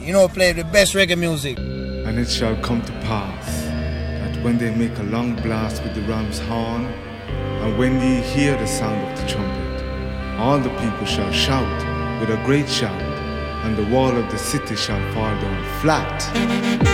You 0.00 0.12
know, 0.12 0.28
play 0.28 0.52
the 0.52 0.64
best 0.64 0.94
reggae 0.94 1.18
music. 1.18 1.58
And 1.58 2.18
it 2.18 2.28
shall 2.28 2.56
come 2.62 2.82
to 2.82 2.92
pass 3.00 3.46
that 3.64 4.42
when 4.44 4.58
they 4.58 4.74
make 4.74 4.98
a 4.98 5.02
long 5.04 5.36
blast 5.36 5.82
with 5.82 5.94
the 5.94 6.02
ram's 6.02 6.38
horn, 6.38 6.84
and 7.62 7.78
when 7.78 8.00
ye 8.00 8.20
hear 8.20 8.56
the 8.56 8.66
sound 8.66 9.00
of 9.10 9.20
the 9.20 9.26
trumpet, 9.26 10.38
all 10.38 10.58
the 10.58 10.70
people 10.80 11.06
shall 11.06 11.32
shout 11.32 12.20
with 12.20 12.30
a 12.30 12.42
great 12.44 12.68
shout, 12.68 13.02
and 13.64 13.76
the 13.76 13.86
wall 13.94 14.16
of 14.16 14.30
the 14.30 14.38
city 14.38 14.76
shall 14.76 15.00
fall 15.14 15.34
down 15.40 15.80
flat. 15.80 16.93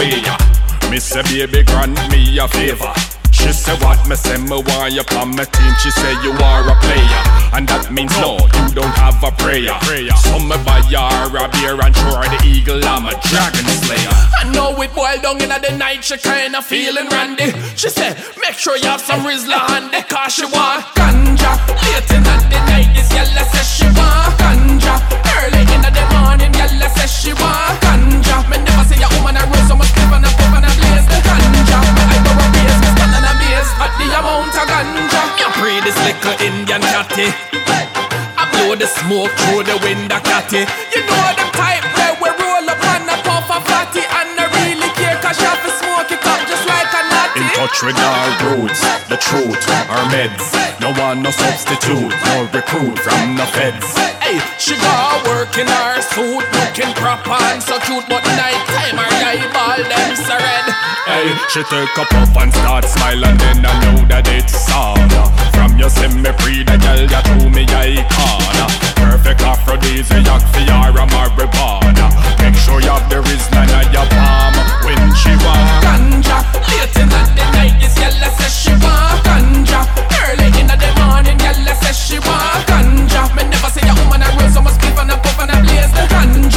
Way. 0.00 0.22
Me 0.90 0.98
say 0.98 1.22
baby 1.22 1.62
grant 1.62 1.96
me 2.10 2.38
a 2.38 2.48
favor. 2.48 3.09
She 3.60 3.76
say 3.76 3.84
what? 3.84 4.00
Me 4.08 4.16
say 4.16 4.40
me 4.40 4.56
want 4.56 4.96
you 4.96 5.04
on 5.20 5.36
my 5.36 5.44
team. 5.44 5.72
She 5.84 5.90
say 5.92 6.16
you 6.24 6.32
are 6.32 6.64
a 6.64 6.72
player 6.80 7.20
And 7.52 7.68
that 7.68 7.92
means 7.92 8.16
no, 8.16 8.40
you 8.40 8.64
don't 8.72 8.96
have 8.96 9.20
a 9.20 9.28
prayer. 9.36 9.76
So 10.24 10.40
me 10.40 10.56
buy 10.64 10.80
her 10.80 11.28
a 11.28 11.44
beer 11.52 11.76
and 11.76 11.92
her 11.92 12.24
the 12.24 12.40
eagle 12.40 12.80
I'm 12.80 13.04
a 13.04 13.12
dragon 13.20 13.68
slayer. 13.84 14.16
I 14.40 14.48
know 14.56 14.72
it 14.80 14.96
boiled 14.96 15.20
down 15.20 15.44
in 15.44 15.52
the 15.52 15.76
night 15.76 16.00
She 16.00 16.16
kinda 16.16 16.64
feeling 16.64 17.04
randy. 17.12 17.52
She 17.76 17.92
say 17.92 18.16
make 18.40 18.56
sure 18.56 18.80
you 18.80 18.88
have 18.88 19.04
some 19.04 19.28
Rizla 19.28 19.60
handy 19.68 20.08
Cause 20.08 20.32
she 20.32 20.48
want 20.48 20.80
ganja. 20.96 21.60
Late 21.84 22.10
in 22.16 22.24
the 22.24 22.60
night 22.64 22.88
this 22.96 23.12
yellow 23.12 23.44
says 23.44 23.68
she 23.68 23.84
want 23.92 24.40
ganja. 24.40 24.96
Early 25.36 25.68
in 25.68 25.84
the 25.84 26.04
morning 26.16 26.48
yellow 26.56 26.88
says 26.96 27.12
she 27.12 27.36
want 27.36 27.76
ganja. 27.84 28.40
Me 28.48 28.56
never 28.56 28.88
see 28.88 29.04
a 29.04 29.08
woman 29.20 29.36
a 29.36 29.44
rose 29.52 29.68
so 29.68 29.76
much 29.76 29.92
spliff 29.92 30.16
and 30.16 30.24
a 30.24 30.30
puff 30.32 30.48
and 30.48 30.64
a 30.64 30.70
blaze 30.80 31.04
the 31.12 31.20
ganja 31.28 31.49
amount 34.20 34.54
of 34.54 34.68
ganja. 34.68 35.22
Me 35.36 35.44
pray 35.58 35.80
this 35.80 35.96
little 36.04 36.36
Indian 36.44 36.82
catty. 36.92 37.28
I 38.36 38.44
blow 38.52 38.76
the 38.76 38.86
smoke 38.86 39.32
through 39.40 39.64
the 39.64 39.76
window 39.82 40.20
catty. 40.20 40.68
You 40.94 41.02
know 41.08 41.26
the 41.40 41.46
type 41.56 41.89
our 47.78 48.30
roots, 48.50 48.82
the 49.06 49.16
truth, 49.16 49.62
our 49.88 50.04
meds. 50.10 50.42
No 50.80 50.92
one, 51.00 51.22
no 51.22 51.30
substitute, 51.30 52.10
no 52.26 52.48
recruit 52.52 52.98
from 52.98 53.36
the 53.36 53.46
feds. 53.46 53.96
Hey, 54.18 54.42
she 54.58 54.74
got 54.76 55.26
work 55.26 55.56
in 55.56 55.66
her 55.66 56.02
suit, 56.02 56.44
looking 56.50 56.92
proper 56.98 57.38
and 57.54 57.62
so 57.62 57.78
cute, 57.80 58.04
but 58.08 58.24
night 58.36 58.58
time 58.66 58.98
her 58.98 59.12
eyeball 59.22 59.80
them 59.86 60.16
so 60.16 60.34
red. 60.34 60.66
Hey, 61.06 61.32
she 61.48 61.62
take 61.64 61.96
a 61.96 62.04
puff 62.10 62.36
and 62.36 62.52
start 62.52 62.84
smile 62.84 63.24
and 63.24 63.38
then 63.38 63.64
I 63.64 63.72
know 63.80 64.04
that 64.08 64.26
it's 64.28 64.70
on. 64.74 65.08
From 65.54 65.78
your 65.78 65.90
semi 65.90 66.32
pre 66.42 66.64
the 66.64 66.76
girl 66.76 67.06
you 67.06 67.22
threw 67.22 67.50
me 67.50 67.64
icon. 67.70 68.70
Perfect 68.98 69.40
aphrodisiac 69.42 70.42
for 70.52 70.60
your 70.60 71.06
marijuana. 71.06 72.10
Make 72.42 72.58
sure 72.58 72.80
you 72.80 72.90
have 72.90 73.08
the 73.08 73.22
Rizla 73.22 73.62
in 73.62 73.92
your 73.92 74.06
palm 74.10 74.54
when 74.84 75.14
she 75.14 75.32
want 75.44 75.70
ganja. 75.80 76.38
Late 76.68 76.96
in 77.00 77.08
the 77.08 77.39
night, 77.60 77.80
this 77.80 77.94
girl 77.94 78.12
says 78.38 78.54
she 78.62 78.72
want 78.82 79.20
ganja. 79.26 79.80
Early 80.24 80.48
in 80.60 80.66
the 80.66 80.90
morning, 81.00 81.36
girl 81.38 81.74
says 81.80 81.96
she 81.96 82.18
want 82.26 82.64
ganja. 82.68 83.22
Me 83.36 83.42
never 83.52 83.70
see 83.74 83.86
a 83.90 83.94
woman 84.00 84.22
a 84.22 84.28
roll 84.36 84.50
so 84.50 84.60
much 84.62 84.74
spliff 84.78 85.00
and 85.00 85.10
a 85.10 85.16
puff 85.22 85.40
and 85.40 85.52
a 85.52 85.56
blaze 85.62 85.92
ganja. 86.12 86.50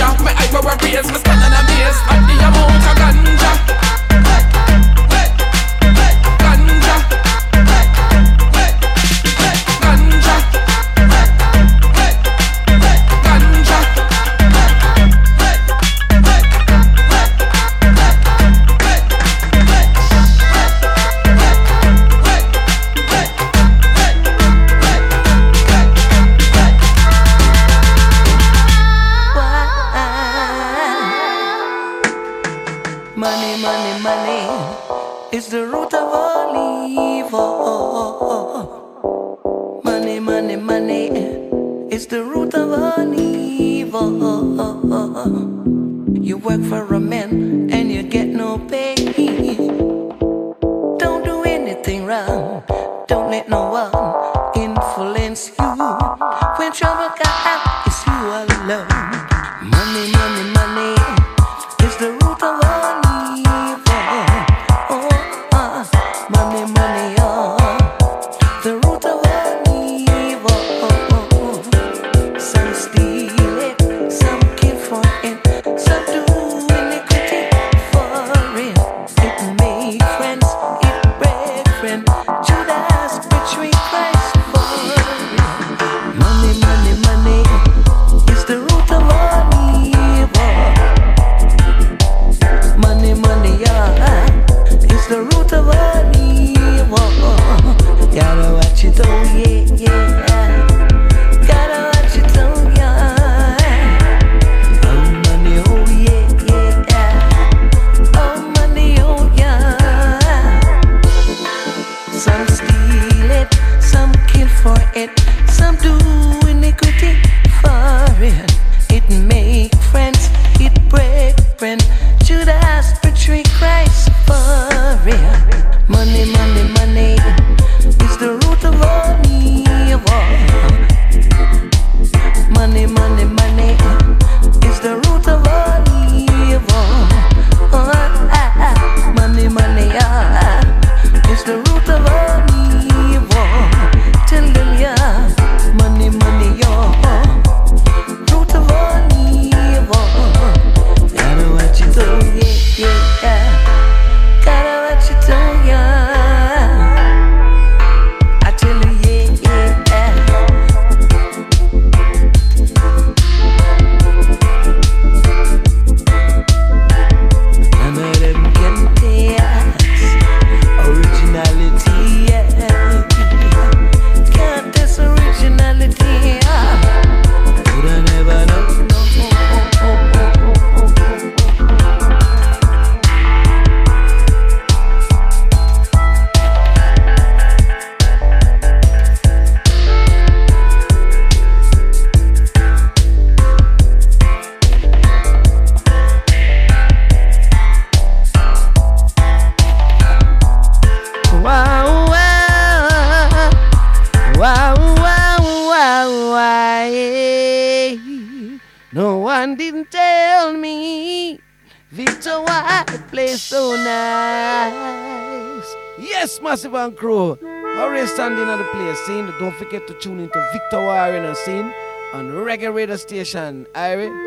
Crew. 217.03 217.37
Already 217.43 218.07
standing 218.07 218.47
at 218.47 218.55
the 218.55 218.63
place, 218.63 218.97
scene. 218.99 219.29
Don't 219.37 219.53
forget 219.57 219.85
to 219.87 219.93
tune 219.95 220.21
into 220.21 220.39
Victor 220.53 220.79
Warren 220.79 221.25
and 221.25 221.35
scene 221.35 221.73
on 222.13 222.29
Reggae 222.31 222.73
Radio 222.73 222.95
Station. 222.95 223.67
Irie. 223.75 224.22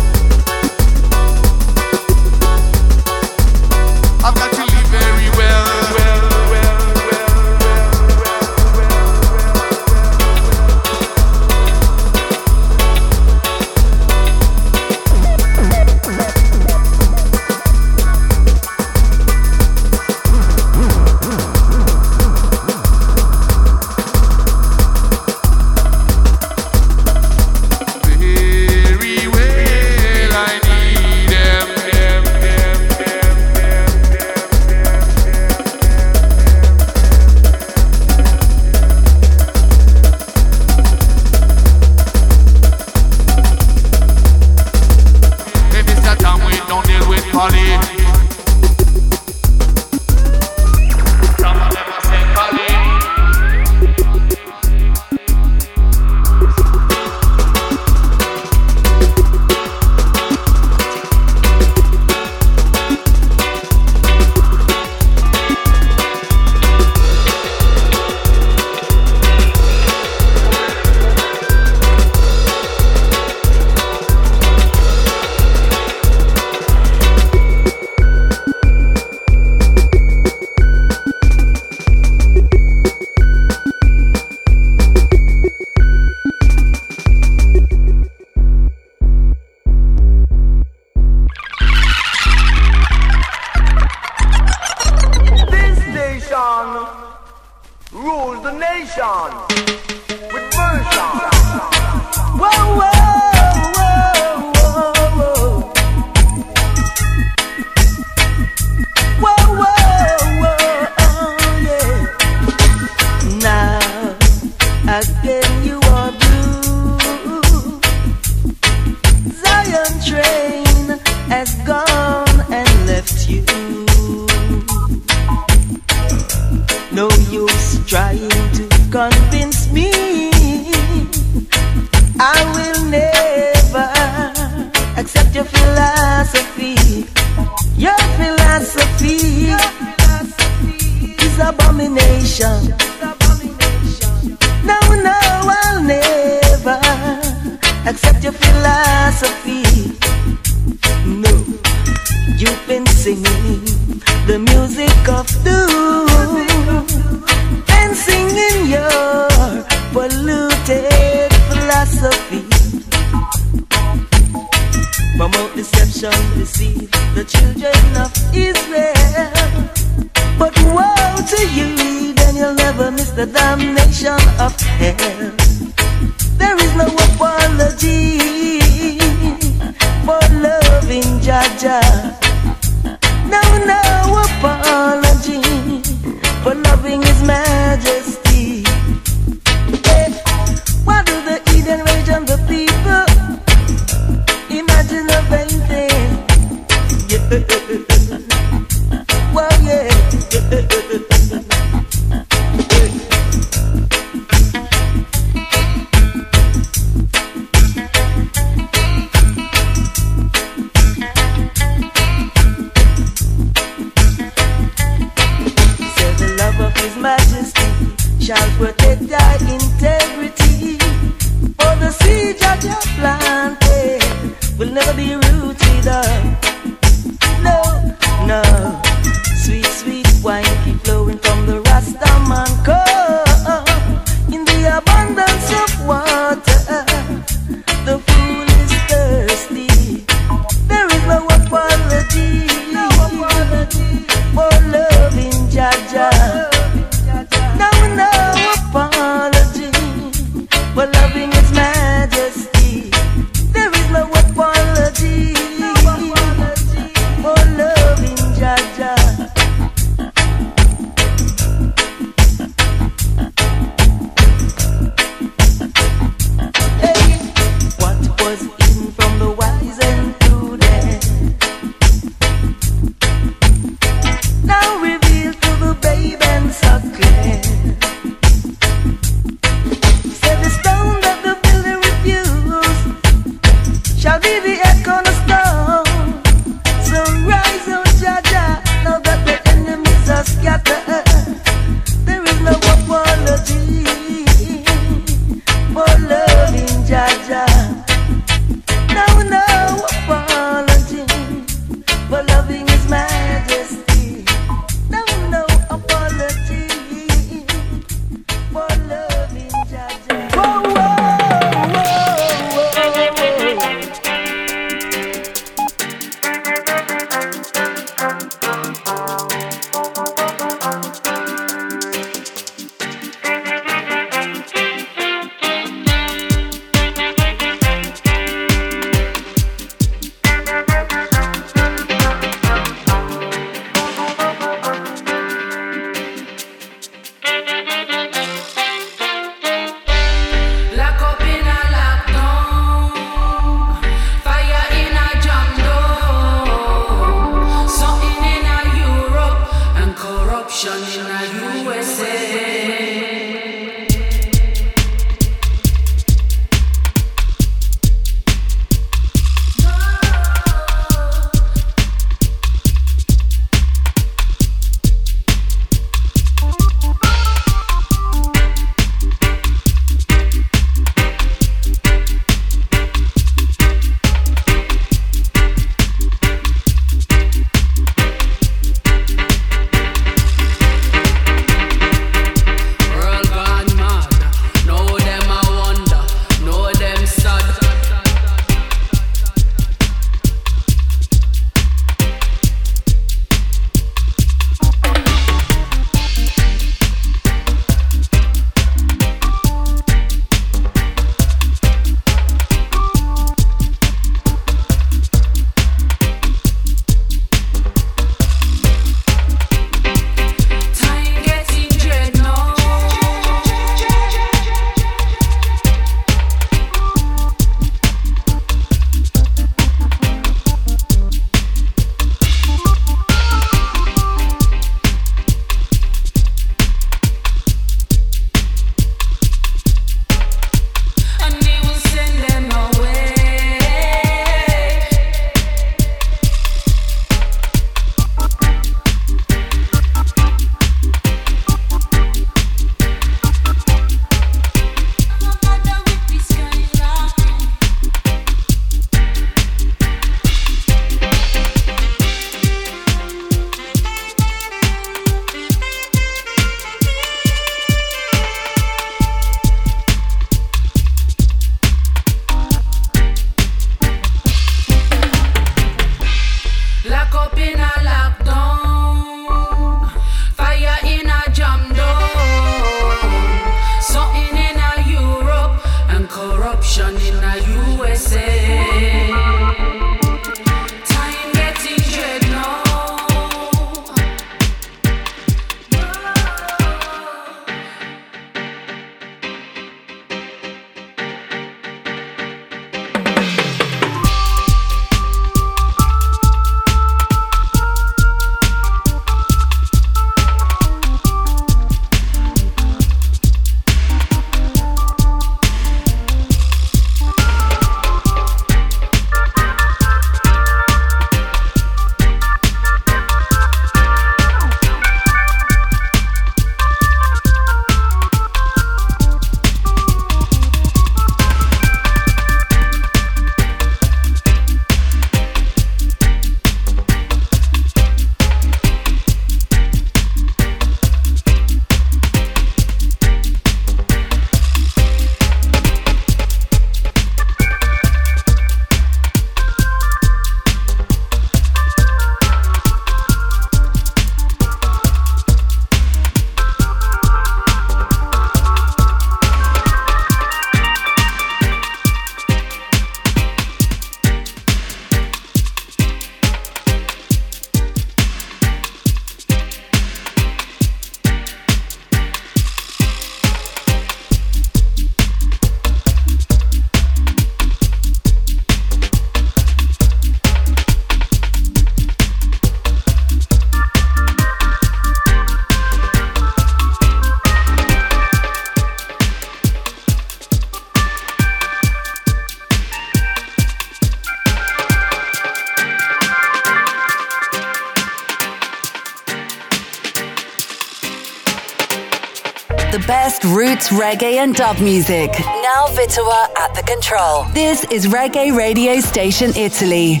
Reggae, 593.68 594.16
and 594.16 594.34
dub 594.34 594.58
music. 594.60 595.10
Now 595.42 595.66
Vitowar 595.68 596.28
at 596.36 596.54
the 596.54 596.62
control. 596.62 597.24
This 597.32 597.64
is 597.70 597.86
Reggae 597.86 598.36
Radio 598.36 598.80
Station 598.80 599.30
Italy. 599.36 600.00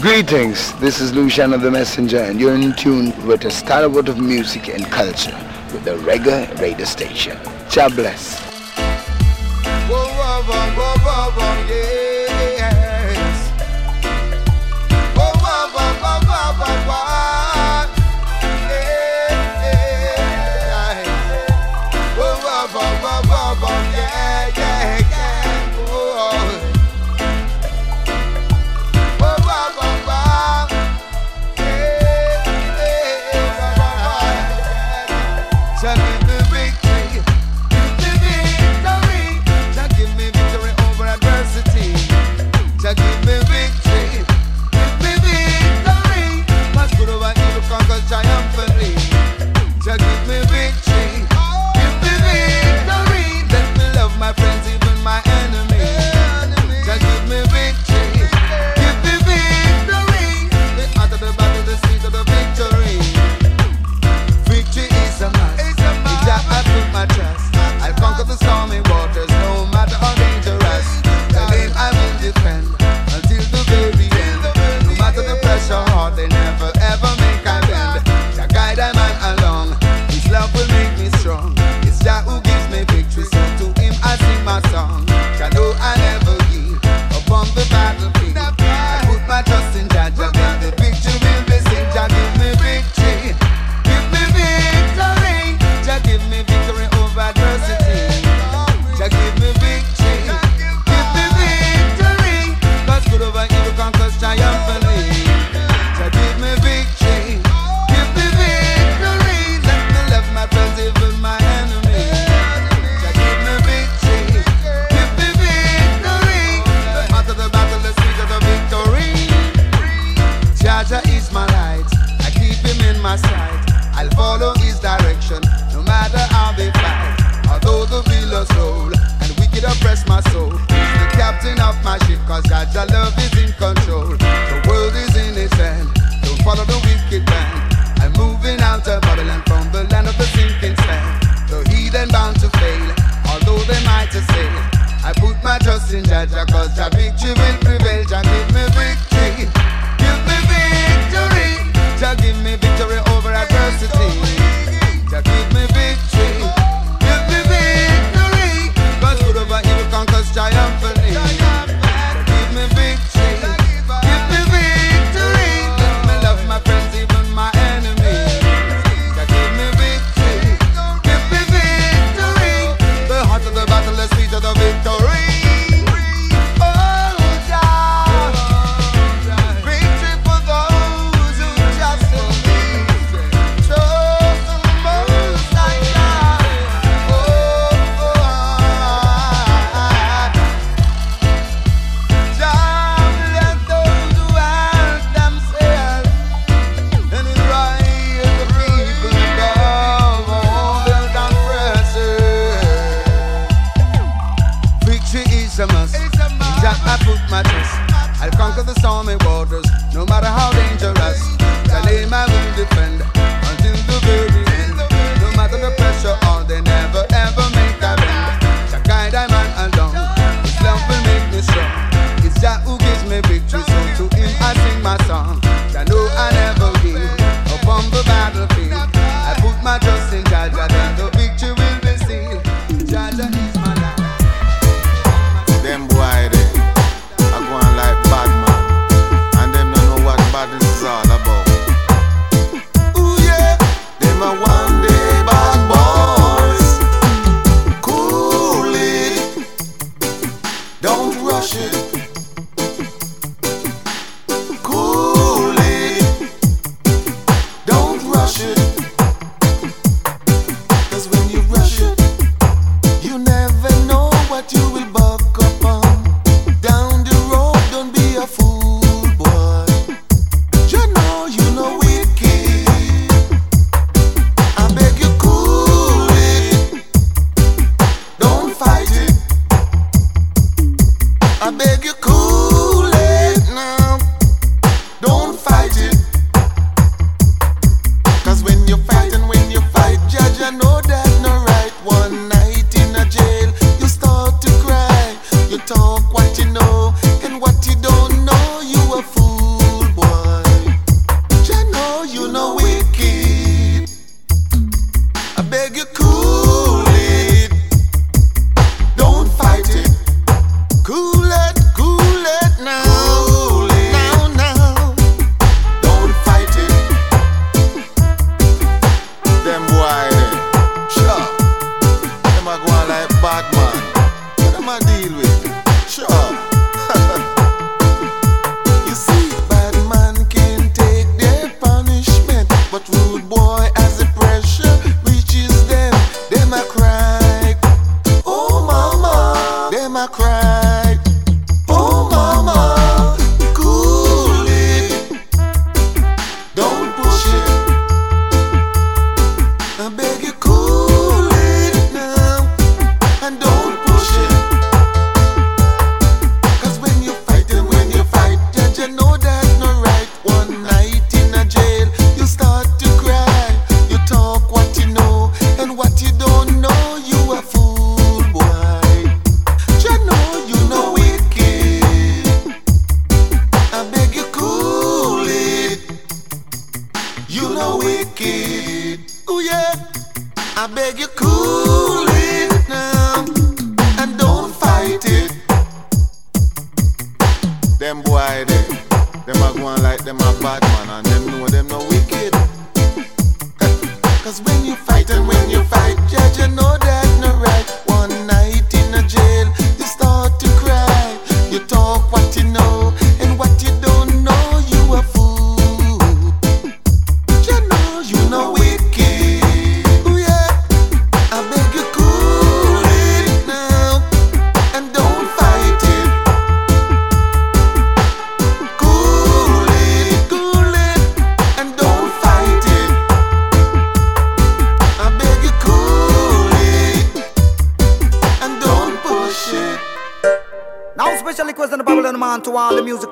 Greetings, 0.00 0.72
this 0.74 1.00
is 1.00 1.14
Luciano 1.14 1.56
the 1.56 1.70
Messenger, 1.70 2.18
and 2.18 2.38
you're 2.38 2.54
in 2.54 2.74
tune 2.74 3.10
with 3.26 3.44
a 3.44 3.50
starboard 3.50 4.08
of 4.08 4.18
music 4.18 4.68
and 4.68 4.84
culture 4.86 5.36
with 5.72 5.84
the 5.84 5.96
Reggae 5.96 6.60
Radio 6.60 6.84
Station. 6.84 7.38
God 7.74 7.94
bless. 7.96 8.45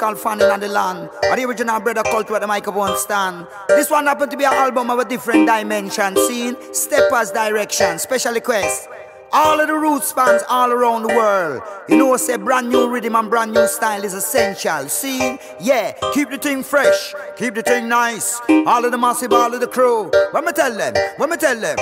All 0.04 0.10
the 0.10 0.16
musical 0.16 0.38
fan 0.38 0.52
in 0.52 0.60
the 0.60 0.68
land. 0.68 1.08
Or 1.30 1.36
the 1.36 1.44
original 1.44 1.80
Brother 1.80 2.02
Culture 2.02 2.32
where 2.32 2.40
the 2.40 2.46
microphone 2.46 2.96
stand. 2.98 3.46
This 3.68 3.90
one 3.90 4.06
happened 4.06 4.30
to 4.32 4.36
be 4.36 4.44
an 4.44 4.52
album 4.52 4.90
of 4.90 4.98
a 4.98 5.04
different 5.04 5.46
dimension. 5.46 6.14
Scene, 6.28 6.56
steppers 6.74 7.30
direction. 7.30 7.98
Special 7.98 8.34
request. 8.34 8.88
All 9.32 9.58
of 9.58 9.66
the 9.66 9.74
roots 9.74 10.12
fans 10.12 10.42
all 10.48 10.70
around 10.70 11.02
the 11.02 11.08
world. 11.08 11.62
You 11.88 11.96
know, 11.96 12.16
say 12.18 12.36
brand 12.36 12.68
new 12.68 12.88
rhythm 12.88 13.16
and 13.16 13.30
brand 13.30 13.52
new 13.52 13.66
style 13.66 14.04
is 14.04 14.14
essential. 14.14 14.88
See, 14.88 15.38
yeah, 15.58 15.92
keep 16.12 16.30
the 16.30 16.38
thing 16.38 16.62
fresh, 16.62 17.14
keep 17.36 17.54
the 17.54 17.62
thing 17.62 17.88
nice. 17.88 18.40
All 18.48 18.84
of 18.84 18.92
the 18.92 18.98
massive, 18.98 19.32
all 19.32 19.52
of 19.52 19.60
the 19.60 19.66
crew. 19.66 20.10
When 20.30 20.44
me 20.44 20.52
tell 20.52 20.76
them, 20.76 20.94
when 21.16 21.30
me 21.30 21.36
tell 21.36 21.58
them, 21.58 21.76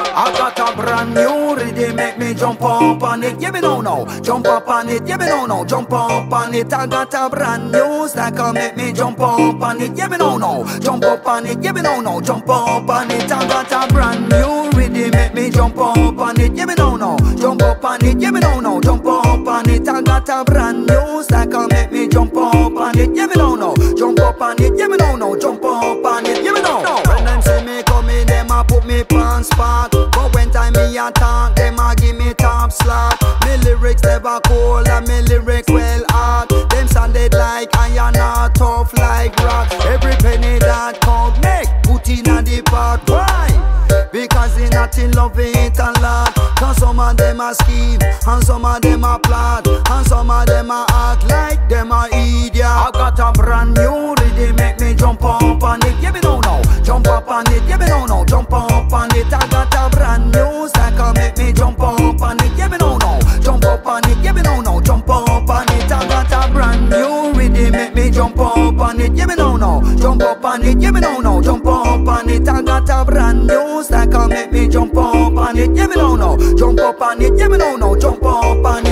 I 0.00 0.32
got 0.32 0.58
a 0.58 0.76
brand 0.76 1.14
new 1.14 1.54
rhythm, 1.56 1.96
make 1.96 2.18
me 2.18 2.34
jump 2.34 2.62
up 2.62 3.02
on 3.02 3.22
it. 3.22 3.40
Yeah, 3.40 3.50
me 3.50 3.60
no 3.60 3.80
no, 3.80 4.06
jump 4.22 4.46
up 4.46 4.68
on 4.68 4.88
it. 4.88 5.06
Yeah, 5.06 5.16
me 5.16 5.26
no 5.26 5.46
no, 5.46 5.64
jump 5.64 5.92
up 5.92 6.32
on 6.32 6.54
it. 6.54 6.72
I 6.72 6.86
got 6.86 7.14
a 7.14 7.28
brand 7.28 7.72
new 7.72 8.08
stack, 8.08 8.54
make 8.54 8.76
me 8.76 8.92
jump 8.92 9.20
up 9.20 9.60
on 9.62 9.80
it. 9.80 9.96
Yeah, 9.96 10.08
me 10.08 10.18
no 10.18 10.36
no, 10.36 10.64
jump 10.80 11.04
up 11.04 11.26
on 11.26 11.46
it. 11.46 11.62
Yeah, 11.62 11.72
me 11.72 11.82
no 11.82 12.00
no, 12.00 12.20
jump 12.20 12.48
up 12.48 12.88
on 12.88 13.10
it. 13.10 13.30
I 13.30 13.48
got 13.48 13.72
a 13.72 13.92
brand 13.92 14.28
new 14.28 14.70
rhythm, 14.78 15.10
make 15.10 15.34
me 15.34 15.50
jump 15.50 15.78
up 15.78 15.96
on 16.18 16.40
it. 16.40 16.54
Yeah, 16.54 16.66
me 16.66 16.74
no 16.76 16.96
no, 16.96 17.16
jump 17.36 17.62
up 17.62 17.84
on 17.84 18.04
it. 18.04 18.20
Yeah, 18.20 18.30
me 18.30 18.40
no 18.40 18.60
no, 18.60 18.80
jump 18.80 19.06
up 19.06 19.26
on 19.26 19.68
it. 19.70 19.88
I 19.88 20.02
got 20.02 20.28
a 20.28 20.44
brand 20.44 20.86
new 20.86 21.22
stack, 21.22 21.50
make 21.70 21.92
me 21.92 22.08
jump 22.08 22.36
up 22.36 22.54
on 22.76 22.98
it. 22.98 23.14
Yeah, 23.14 23.26
me 23.26 23.34
no 23.36 23.54
no, 23.54 23.74
jump 23.96 24.20
up 24.20 24.40
on 24.40 24.60
it. 24.62 24.72
Yeah, 24.76 24.88
me 24.88 24.96
no 24.96 25.16
no, 25.16 25.36
jump 25.38 25.64
up 25.64 26.04
on 26.04 26.26
it. 26.26 26.44
Yeah, 26.44 26.52
me 26.52 26.62
no. 26.62 27.02
When 27.06 27.24
them 27.24 27.42
see 27.42 27.64
me 27.64 27.82
coming, 27.82 28.26
them 28.26 28.50
a 28.50 28.64
put 28.64 28.84
me 28.86 29.02
pants 29.04 29.50
back. 29.50 29.87
In 44.98 45.10
love 45.12 45.38
it 45.38 45.78
a 45.78 45.92
lot. 46.00 46.34
Cause 46.56 46.76
some 46.78 46.98
of 46.98 47.16
them 47.16 47.40
a 47.40 47.54
scheme 47.54 48.00
and 48.02 48.44
some 48.44 48.64
of 48.64 48.80
them 48.82 49.04
a 49.04 49.18
plot 49.18 49.66
and 49.66 50.06
some 50.06 50.30
of 50.30 50.46
them 50.46 50.70
a 50.70 50.86
act 50.90 51.24
like 51.30 51.68
them 51.68 51.92
a 51.92 52.08
idiot. 52.12 52.66
I 52.66 52.90
got 52.92 53.18
a 53.18 53.32
brand 53.32 53.74
new 53.74 54.14
rhythm, 54.14 54.56
make 54.56 54.80
me 54.80 54.94
jump 54.94 55.22
up 55.22 55.62
on 55.62 55.80
it. 55.86 55.94
Yeah, 56.02 56.12
me 56.12 56.20
no 56.20 56.40
no, 56.40 56.62
jump 56.82 57.06
up 57.08 57.28
on 57.28 57.46
it. 57.52 57.62
Yeah, 57.68 57.76
me 57.78 57.86
no 57.86 58.06
no, 58.06 58.24
jump 58.24 58.52
up 58.52 58.92
on 58.92 59.14
it. 59.16 59.32
I 59.32 59.46
got 59.48 59.74
a 59.74 59.96
brand 59.96 60.32
new 60.32 60.68
stack, 60.68 61.14
make 61.14 61.38
me 61.38 61.52
jump 61.52 61.77
on 68.98 69.06
it. 69.06 69.16
Yeah, 69.16 69.26
me 69.26 69.34
no 69.36 69.56
no, 69.56 69.82
jump 69.96 70.22
up 70.22 70.44
on 70.44 70.62
it. 70.64 70.80
Yeah, 70.80 70.90
me 70.90 71.00
no 71.00 71.20
no, 71.20 71.40
jump 71.42 71.66
up 71.66 72.08
on 72.08 72.28
it. 72.28 72.48
I 72.48 72.62
got 72.62 72.88
a 72.88 73.04
brand 73.04 73.46
new 73.46 73.82
stack, 73.82 74.10
make 74.28 74.52
me 74.52 74.68
jump 74.68 74.96
up 74.96 75.36
on 75.36 75.56
it. 75.56 75.74
Yeah, 75.74 75.86
me 75.86 75.96
no 75.96 76.16
no, 76.16 76.36
jump 76.56 76.80
up 76.80 77.00
on 77.00 77.22
it. 77.22 77.32
Yeah, 77.36 77.48
me 77.48 77.58
no 77.58 77.76
no, 77.76 77.96
jump 77.96 78.24
up 78.24 78.64
on 78.64 78.86
it. 78.86 78.87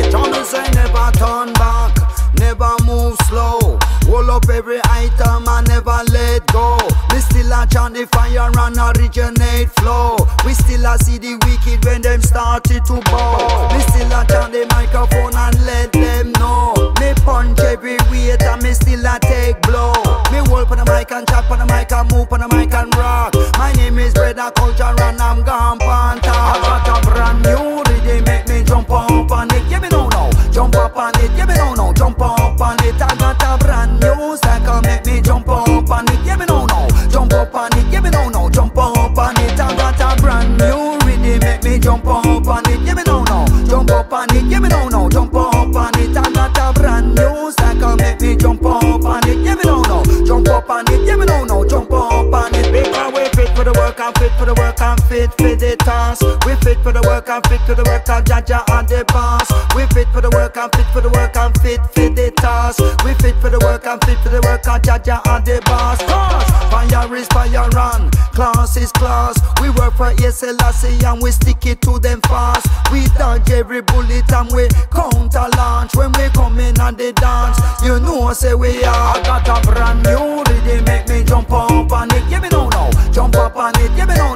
I'm 60.66 60.72
fit 60.72 60.86
for 60.92 61.00
the 61.00 61.10
work, 61.10 61.36
I'm 61.36 61.52
fit 61.62 61.78
for 61.94 62.10
the 62.10 62.32
task. 62.34 62.82
We 63.04 63.14
fit 63.22 63.36
for 63.38 63.50
the 63.50 63.58
work, 63.62 63.86
I'm 63.86 64.00
fit 64.00 64.18
for 64.18 64.30
the 64.30 64.40
work, 64.42 64.66
I'm 64.66 64.82
Jaja 64.82 65.22
and 65.30 65.46
the 65.46 65.62
boss. 65.64 66.02
Cause 66.02 66.42
fire 66.74 67.14
is 67.14 67.28
fire 67.28 67.70
run, 67.70 68.10
class 68.34 68.76
is 68.76 68.90
class. 68.90 69.38
We 69.62 69.70
work 69.70 69.94
for 69.94 70.10
SLC 70.18 71.04
and 71.06 71.22
we 71.22 71.30
stick 71.30 71.64
it 71.66 71.80
to 71.82 72.00
them 72.00 72.20
fast. 72.22 72.66
We 72.90 73.06
dodge 73.14 73.48
every 73.52 73.80
bullet 73.82 74.26
and 74.26 74.50
we 74.50 74.66
counter 74.90 75.46
launch 75.54 75.94
when 75.94 76.10
we 76.18 76.26
come 76.34 76.58
in 76.58 76.74
and 76.80 76.98
they 76.98 77.12
dance. 77.12 77.60
You 77.84 78.00
know, 78.00 78.32
say 78.32 78.54
we 78.54 78.82
are. 78.82 79.14
I 79.22 79.22
got 79.22 79.46
a 79.46 79.70
brand 79.70 80.02
new 80.02 80.42
rhythm, 80.50 80.82
make 80.82 81.06
me 81.06 81.22
jump 81.22 81.52
up 81.52 81.92
on 81.92 82.10
it. 82.10 82.26
Yeah, 82.28 82.40
me 82.40 82.48
no 82.50 82.68
no, 82.70 82.90
jump 83.12 83.36
up 83.36 83.54
on 83.54 83.70
it. 83.78 83.92
Yeah, 83.94 84.06
me 84.06 84.16
no 84.18 84.34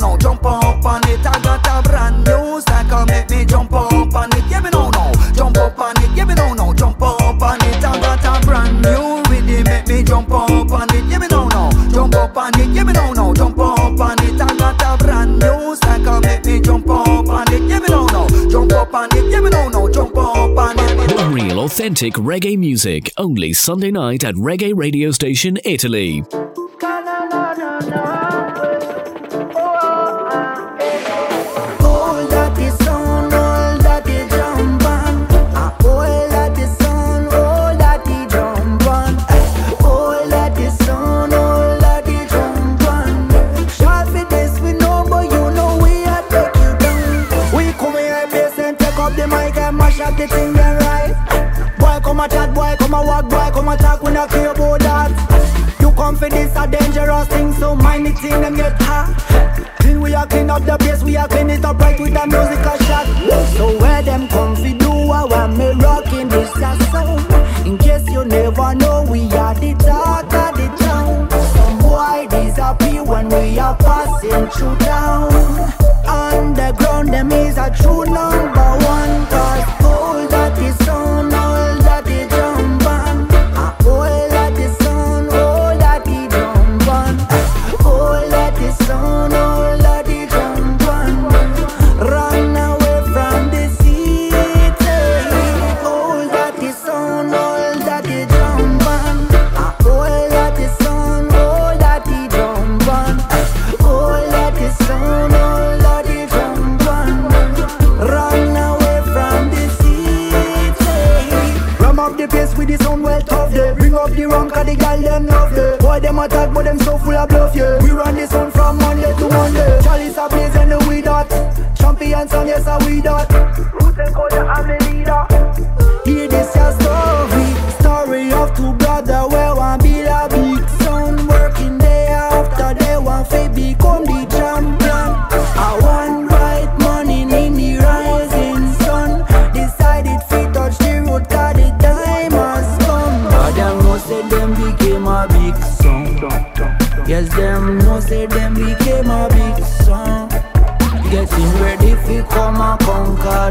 up 18.90 18.94
on 18.94 19.08
it. 19.16 19.30
Yeah, 19.30 19.40
no, 19.68 19.88
jump 19.90 20.16
up 20.16 20.58
on 20.58 20.76
it. 20.78 21.34
Real 21.34 21.60
authentic 21.60 22.14
reggae 22.14 22.58
music, 22.58 23.10
only 23.16 23.52
Sunday 23.52 23.90
night 23.90 24.24
at 24.24 24.34
Reggae 24.34 24.76
Radio 24.76 25.10
Station 25.10 25.58
Italy. 25.64 26.24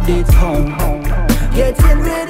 The 0.05 0.23
town. 0.31 1.03
Getting 1.53 1.99
ready 1.99 2.28